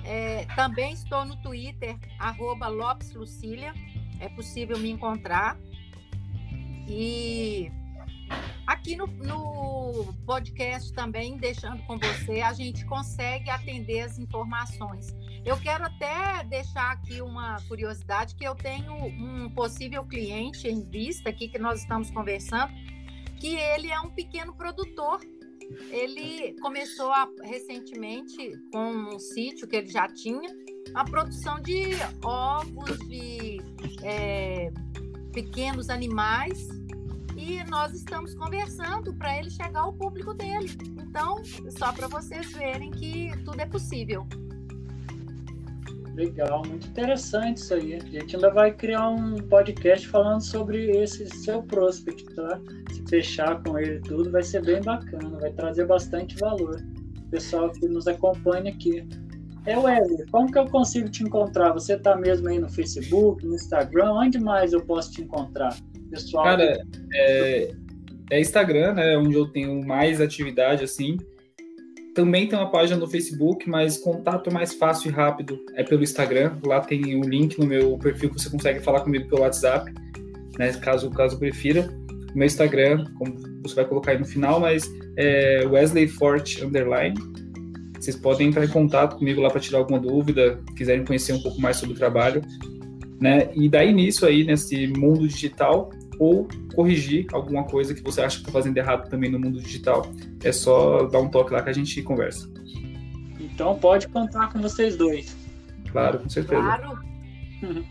É, 0.04 0.46
também 0.56 0.94
estou 0.94 1.26
no 1.26 1.36
Twitter, 1.42 1.98
arroba 2.20 2.68
Lopes 2.68 3.14
Lucília. 3.14 3.74
É 4.20 4.30
possível 4.30 4.78
me 4.78 4.90
encontrar. 4.90 5.58
E 6.88 7.72
aqui 8.66 8.96
no, 8.96 9.08
no 9.08 10.14
podcast 10.26 10.94
também, 10.94 11.38
deixando 11.38 11.84
com 11.84 11.98
você, 11.98 12.42
a 12.42 12.54
gente 12.54 12.86
consegue 12.86 13.50
atender 13.50 14.02
as 14.02 14.18
informações. 14.18 15.14
Eu 15.48 15.58
quero 15.58 15.86
até 15.86 16.44
deixar 16.44 16.92
aqui 16.92 17.22
uma 17.22 17.56
curiosidade 17.70 18.36
que 18.36 18.44
eu 18.44 18.54
tenho 18.54 18.94
um 18.94 19.50
possível 19.50 20.04
cliente 20.06 20.68
em 20.68 20.84
vista 20.84 21.30
aqui 21.30 21.48
que 21.48 21.58
nós 21.58 21.80
estamos 21.80 22.12
conversando, 22.12 22.72
que 23.40 23.56
ele 23.56 23.90
é 23.90 24.00
um 24.02 24.10
pequeno 24.10 24.54
produtor 24.54 25.22
ele 25.92 26.56
começou 26.62 27.12
a, 27.12 27.28
recentemente 27.44 28.38
com 28.72 29.16
um 29.16 29.20
sítio 29.20 29.68
que 29.68 29.76
ele 29.76 29.90
já 29.90 30.08
tinha 30.08 30.50
a 30.94 31.04
produção 31.04 31.60
de 31.60 31.92
ovos 32.24 32.98
de 33.08 33.62
é, 34.04 34.72
pequenos 35.34 35.90
animais 35.90 36.68
e 37.36 37.64
nós 37.66 37.94
estamos 37.94 38.34
conversando 38.34 39.14
para 39.14 39.38
ele 39.38 39.50
chegar 39.50 39.82
ao 39.82 39.94
público 39.94 40.34
dele. 40.34 40.70
Então, 40.98 41.44
só 41.78 41.92
para 41.92 42.08
vocês 42.08 42.52
verem 42.54 42.90
que 42.92 43.32
tudo 43.44 43.60
é 43.60 43.66
possível. 43.66 44.26
Legal, 46.18 46.64
muito 46.68 46.88
interessante 46.88 47.58
isso 47.58 47.76
aí. 47.76 47.94
A 47.94 48.00
gente 48.00 48.36
ainda 48.36 48.50
vai 48.50 48.74
criar 48.74 49.08
um 49.08 49.36
podcast 49.36 50.08
falando 50.08 50.42
sobre 50.42 50.90
esse 50.90 51.28
seu 51.28 51.62
prospect, 51.62 52.24
tá? 52.34 52.60
Se 52.92 53.04
fechar 53.08 53.62
com 53.62 53.78
ele 53.78 54.00
tudo, 54.00 54.32
vai 54.32 54.42
ser 54.42 54.66
bem 54.66 54.82
bacana, 54.82 55.38
vai 55.40 55.52
trazer 55.52 55.86
bastante 55.86 56.36
valor. 56.38 56.82
O 57.20 57.30
pessoal 57.30 57.70
que 57.70 57.88
nos 57.88 58.08
acompanha 58.08 58.72
aqui. 58.72 59.08
É, 59.68 59.78
Wesley, 59.78 60.26
como 60.32 60.52
que 60.52 60.58
eu 60.58 60.66
consigo 60.66 61.08
te 61.08 61.22
encontrar? 61.22 61.72
Você 61.74 61.96
tá 61.96 62.16
mesmo 62.16 62.50
aí 62.50 62.58
no 62.58 62.68
Facebook, 62.68 63.46
no 63.46 63.54
Instagram? 63.54 64.14
Onde 64.14 64.40
mais 64.40 64.74
eu 64.74 64.82
posso 64.82 65.12
te 65.12 65.22
encontrar? 65.22 65.78
Pessoal. 66.10 66.46
Cara, 66.46 66.82
é, 67.14 67.72
é 68.32 68.42
Instagram, 68.42 68.94
né? 68.94 69.16
Onde 69.16 69.36
eu 69.36 69.46
tenho 69.46 69.86
mais 69.86 70.20
atividade, 70.20 70.84
assim. 70.84 71.16
Também 72.18 72.48
tem 72.48 72.58
uma 72.58 72.72
página 72.72 73.00
no 73.00 73.06
Facebook, 73.06 73.70
mas 73.70 74.00
contato 74.00 74.52
mais 74.52 74.74
fácil 74.74 75.12
e 75.12 75.14
rápido 75.14 75.64
é 75.76 75.84
pelo 75.84 76.02
Instagram. 76.02 76.58
Lá 76.66 76.82
tem 76.82 77.14
o 77.14 77.20
um 77.20 77.30
link 77.30 77.60
no 77.60 77.68
meu 77.68 77.96
perfil 78.00 78.32
que 78.32 78.42
você 78.42 78.50
consegue 78.50 78.80
falar 78.80 79.02
comigo 79.02 79.30
pelo 79.30 79.42
WhatsApp, 79.42 79.94
né, 80.58 80.74
caso, 80.82 81.12
caso 81.12 81.38
prefira. 81.38 81.88
Meu 82.34 82.48
Instagram, 82.48 83.06
como 83.20 83.36
você 83.62 83.76
vai 83.76 83.86
colocar 83.86 84.14
aí 84.14 84.18
no 84.18 84.26
final, 84.26 84.60
mas 84.60 84.92
é 85.16 85.64
Wesley 85.68 86.08
Fort 86.08 86.60
Underline. 86.60 87.14
Vocês 88.00 88.16
podem 88.16 88.48
entrar 88.48 88.66
em 88.66 88.70
contato 88.70 89.18
comigo 89.18 89.40
lá 89.40 89.52
para 89.52 89.62
tirar 89.62 89.78
alguma 89.78 90.00
dúvida, 90.00 90.60
quiserem 90.76 91.06
conhecer 91.06 91.34
um 91.34 91.42
pouco 91.44 91.62
mais 91.62 91.78
sobre 91.78 91.94
o 91.94 91.98
trabalho. 92.00 92.42
Né? 93.22 93.52
E 93.54 93.70
dar 93.70 93.86
início 93.86 94.28
aí 94.28 94.44
nesse 94.44 94.88
mundo 94.88 95.28
digital 95.28 95.92
ou 96.20 96.48
corrigir 96.76 97.28
alguma 97.34 97.64
coisa 97.64 97.94
que 97.94 98.02
você 98.02 98.22
acha 98.22 98.38
que 98.38 98.42
está 98.42 98.52
fazendo 98.52 98.78
errado 98.78 99.10
também 99.10 99.32
no 99.32 99.40
mundo 99.40 99.60
digital. 99.60 100.12
É 100.44 100.52
só 100.52 101.06
dar 101.06 101.20
um 101.20 101.30
toque 101.30 101.54
lá 101.54 101.62
que 101.62 101.70
a 101.70 101.74
gente 101.74 102.02
conversa. 102.02 102.50
Então 103.40 103.78
pode 103.78 104.08
contar 104.08 104.52
com 104.52 104.62
vocês 104.62 104.96
dois. 104.96 105.36
Claro, 105.92 106.20
com 106.20 106.30
certeza. 106.30 106.62
Claro. 106.62 107.00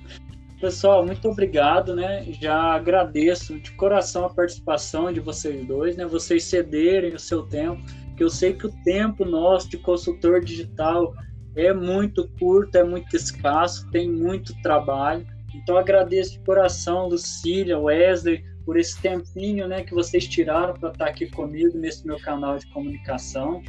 Pessoal, 0.61 1.05
muito 1.05 1.29
obrigado, 1.29 1.95
né? 1.95 2.25
Já 2.41 2.75
agradeço 2.75 3.61
de 3.61 3.73
coração 3.73 4.25
a 4.25 4.31
participação 4.31 5.13
de 5.13 5.21
vocês 5.21 5.67
dois, 5.67 5.97
né? 5.97 6.07
Vocês 6.07 6.45
cederem 6.45 7.15
o 7.15 7.19
seu 7.19 7.43
tempo, 7.43 7.83
que 8.17 8.25
eu 8.25 8.31
sei 8.31 8.55
que 8.55 8.67
o 8.67 8.73
tempo 8.83 9.25
nosso 9.25 9.69
de 9.69 9.77
consultor 9.77 10.43
digital 10.43 11.15
é 11.55 11.75
muito 11.75 12.27
curto, 12.39 12.77
é 12.77 12.85
muito 12.85 13.15
escasso, 13.15 13.91
tem 13.91 14.11
muito 14.11 14.55
trabalho. 14.63 15.27
Então 15.57 15.77
agradeço 15.77 16.33
de 16.33 16.41
coração, 16.41 17.09
Lucília, 17.09 17.79
Wesley, 17.79 18.45
por 18.65 18.77
esse 18.79 19.01
tempinho 19.01 19.67
né, 19.69 19.83
que 19.83 19.95
vocês 19.95 20.27
tiraram 20.27 20.75
para 20.75 20.91
estar 20.91 21.07
aqui 21.07 21.31
comigo 21.31 21.79
nesse 21.79 22.07
meu 22.07 22.19
canal 22.19 22.59
de 22.59 22.67
comunicação. 22.73 23.63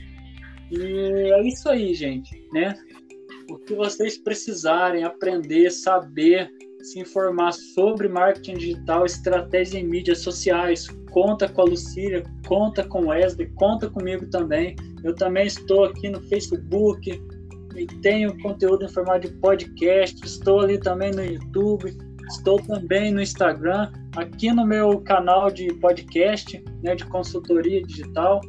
E 0.71 1.31
é 1.31 1.47
isso 1.47 1.69
aí, 1.69 1.93
gente, 1.93 2.43
né? 2.51 2.73
O 3.49 3.57
que 3.57 3.73
vocês 3.73 4.17
precisarem 4.17 5.03
aprender, 5.03 5.71
saber, 5.71 6.51
se 6.81 6.99
informar 6.99 7.53
sobre 7.53 8.09
marketing 8.09 8.55
digital, 8.55 9.05
estratégia 9.05 9.79
em 9.79 9.87
mídias 9.87 10.19
sociais, 10.19 10.87
conta 11.11 11.47
com 11.47 11.61
a 11.61 11.65
Lucília, 11.65 12.23
conta 12.45 12.83
com 12.83 13.03
o 13.03 13.07
Wesley, 13.07 13.49
conta 13.55 13.89
comigo 13.89 14.27
também. 14.29 14.75
Eu 15.03 15.15
também 15.15 15.47
estou 15.47 15.85
aqui 15.85 16.09
no 16.09 16.21
Facebook, 16.23 17.21
e 17.77 17.85
tenho 17.85 18.37
conteúdo 18.41 18.85
em 18.85 18.89
formato 18.89 19.27
de 19.27 19.33
podcast, 19.35 20.25
estou 20.25 20.61
ali 20.61 20.79
também 20.79 21.11
no 21.11 21.23
YouTube, 21.23 21.95
estou 22.27 22.59
também 22.61 23.11
no 23.11 23.21
Instagram, 23.21 23.91
aqui 24.15 24.51
no 24.51 24.65
meu 24.65 24.99
canal 25.01 25.51
de 25.51 25.71
podcast, 25.75 26.63
né, 26.81 26.95
de 26.95 27.05
consultoria 27.05 27.81
digital. 27.83 28.41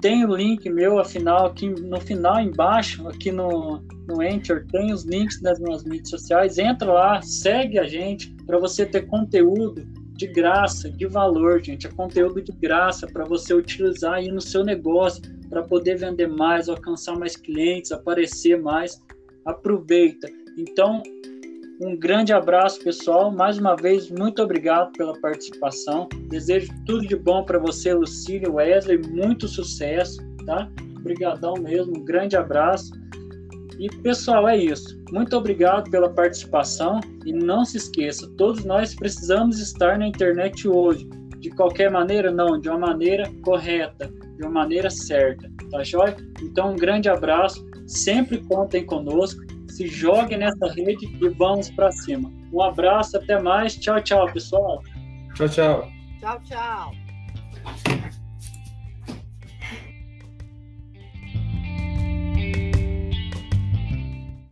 Tem 0.00 0.24
o 0.24 0.34
link 0.34 0.68
meu, 0.68 0.98
afinal, 0.98 1.46
aqui 1.46 1.68
no 1.68 2.00
final 2.00 2.40
embaixo, 2.40 3.06
aqui 3.08 3.32
no, 3.32 3.80
no 4.08 4.22
Enter, 4.22 4.66
tem 4.70 4.92
os 4.92 5.04
links 5.04 5.40
das 5.40 5.58
minhas 5.58 5.84
mídias 5.84 6.10
sociais. 6.10 6.58
Entra 6.58 6.92
lá, 6.92 7.22
segue 7.22 7.78
a 7.78 7.84
gente 7.84 8.32
para 8.46 8.58
você 8.58 8.86
ter 8.86 9.06
conteúdo 9.06 9.86
de 10.18 10.26
graça, 10.26 10.90
de 10.90 11.06
valor, 11.06 11.62
gente. 11.62 11.86
É 11.86 11.90
conteúdo 11.90 12.42
de 12.42 12.50
graça 12.50 13.06
para 13.06 13.24
você 13.24 13.54
utilizar 13.54 14.14
aí 14.14 14.28
no 14.32 14.40
seu 14.40 14.64
negócio, 14.64 15.22
para 15.48 15.62
poder 15.62 15.96
vender 15.96 16.26
mais, 16.26 16.68
alcançar 16.68 17.16
mais 17.16 17.36
clientes, 17.36 17.92
aparecer 17.92 18.60
mais. 18.60 19.00
Aproveita. 19.46 20.28
Então, 20.58 21.00
um 21.80 21.96
grande 21.96 22.32
abraço, 22.32 22.82
pessoal. 22.82 23.30
Mais 23.30 23.58
uma 23.58 23.76
vez, 23.76 24.10
muito 24.10 24.42
obrigado 24.42 24.92
pela 24.94 25.18
participação. 25.20 26.08
Desejo 26.28 26.72
tudo 26.84 27.06
de 27.06 27.14
bom 27.14 27.44
para 27.44 27.60
você, 27.60 27.94
Lucília, 27.94 28.50
Wesley. 28.50 28.98
Muito 28.98 29.46
sucesso, 29.46 30.18
tá? 30.44 30.68
Obrigadão 30.98 31.54
mesmo. 31.54 31.96
Um 31.96 32.04
grande 32.04 32.36
abraço. 32.36 32.90
E 33.78 33.88
pessoal, 34.02 34.48
é 34.48 34.56
isso. 34.56 35.00
Muito 35.12 35.36
obrigado 35.36 35.90
pela 35.90 36.10
participação 36.10 37.00
e 37.24 37.32
não 37.32 37.64
se 37.64 37.76
esqueça, 37.76 38.28
todos 38.36 38.64
nós 38.64 38.94
precisamos 38.94 39.60
estar 39.60 39.98
na 39.98 40.06
internet 40.06 40.68
hoje. 40.68 41.08
De 41.38 41.50
qualquer 41.50 41.90
maneira, 41.90 42.32
não, 42.32 42.60
de 42.60 42.68
uma 42.68 42.78
maneira 42.78 43.30
correta, 43.42 44.10
de 44.36 44.42
uma 44.42 44.50
maneira 44.50 44.90
certa, 44.90 45.48
tá 45.70 45.84
joia? 45.84 46.16
Então, 46.42 46.72
um 46.72 46.76
grande 46.76 47.08
abraço, 47.08 47.64
sempre 47.86 48.38
contem 48.38 48.84
conosco, 48.84 49.40
se 49.68 49.86
jogue 49.86 50.36
nessa 50.36 50.66
rede 50.72 51.06
e 51.06 51.28
vamos 51.28 51.70
para 51.70 51.92
cima. 51.92 52.32
Um 52.52 52.60
abraço, 52.60 53.16
até 53.16 53.40
mais, 53.40 53.76
tchau, 53.76 54.00
tchau, 54.00 54.26
pessoal. 54.32 54.82
Tchau, 55.34 55.48
tchau. 55.48 55.88
Tchau, 56.20 56.40
tchau. 56.44 57.97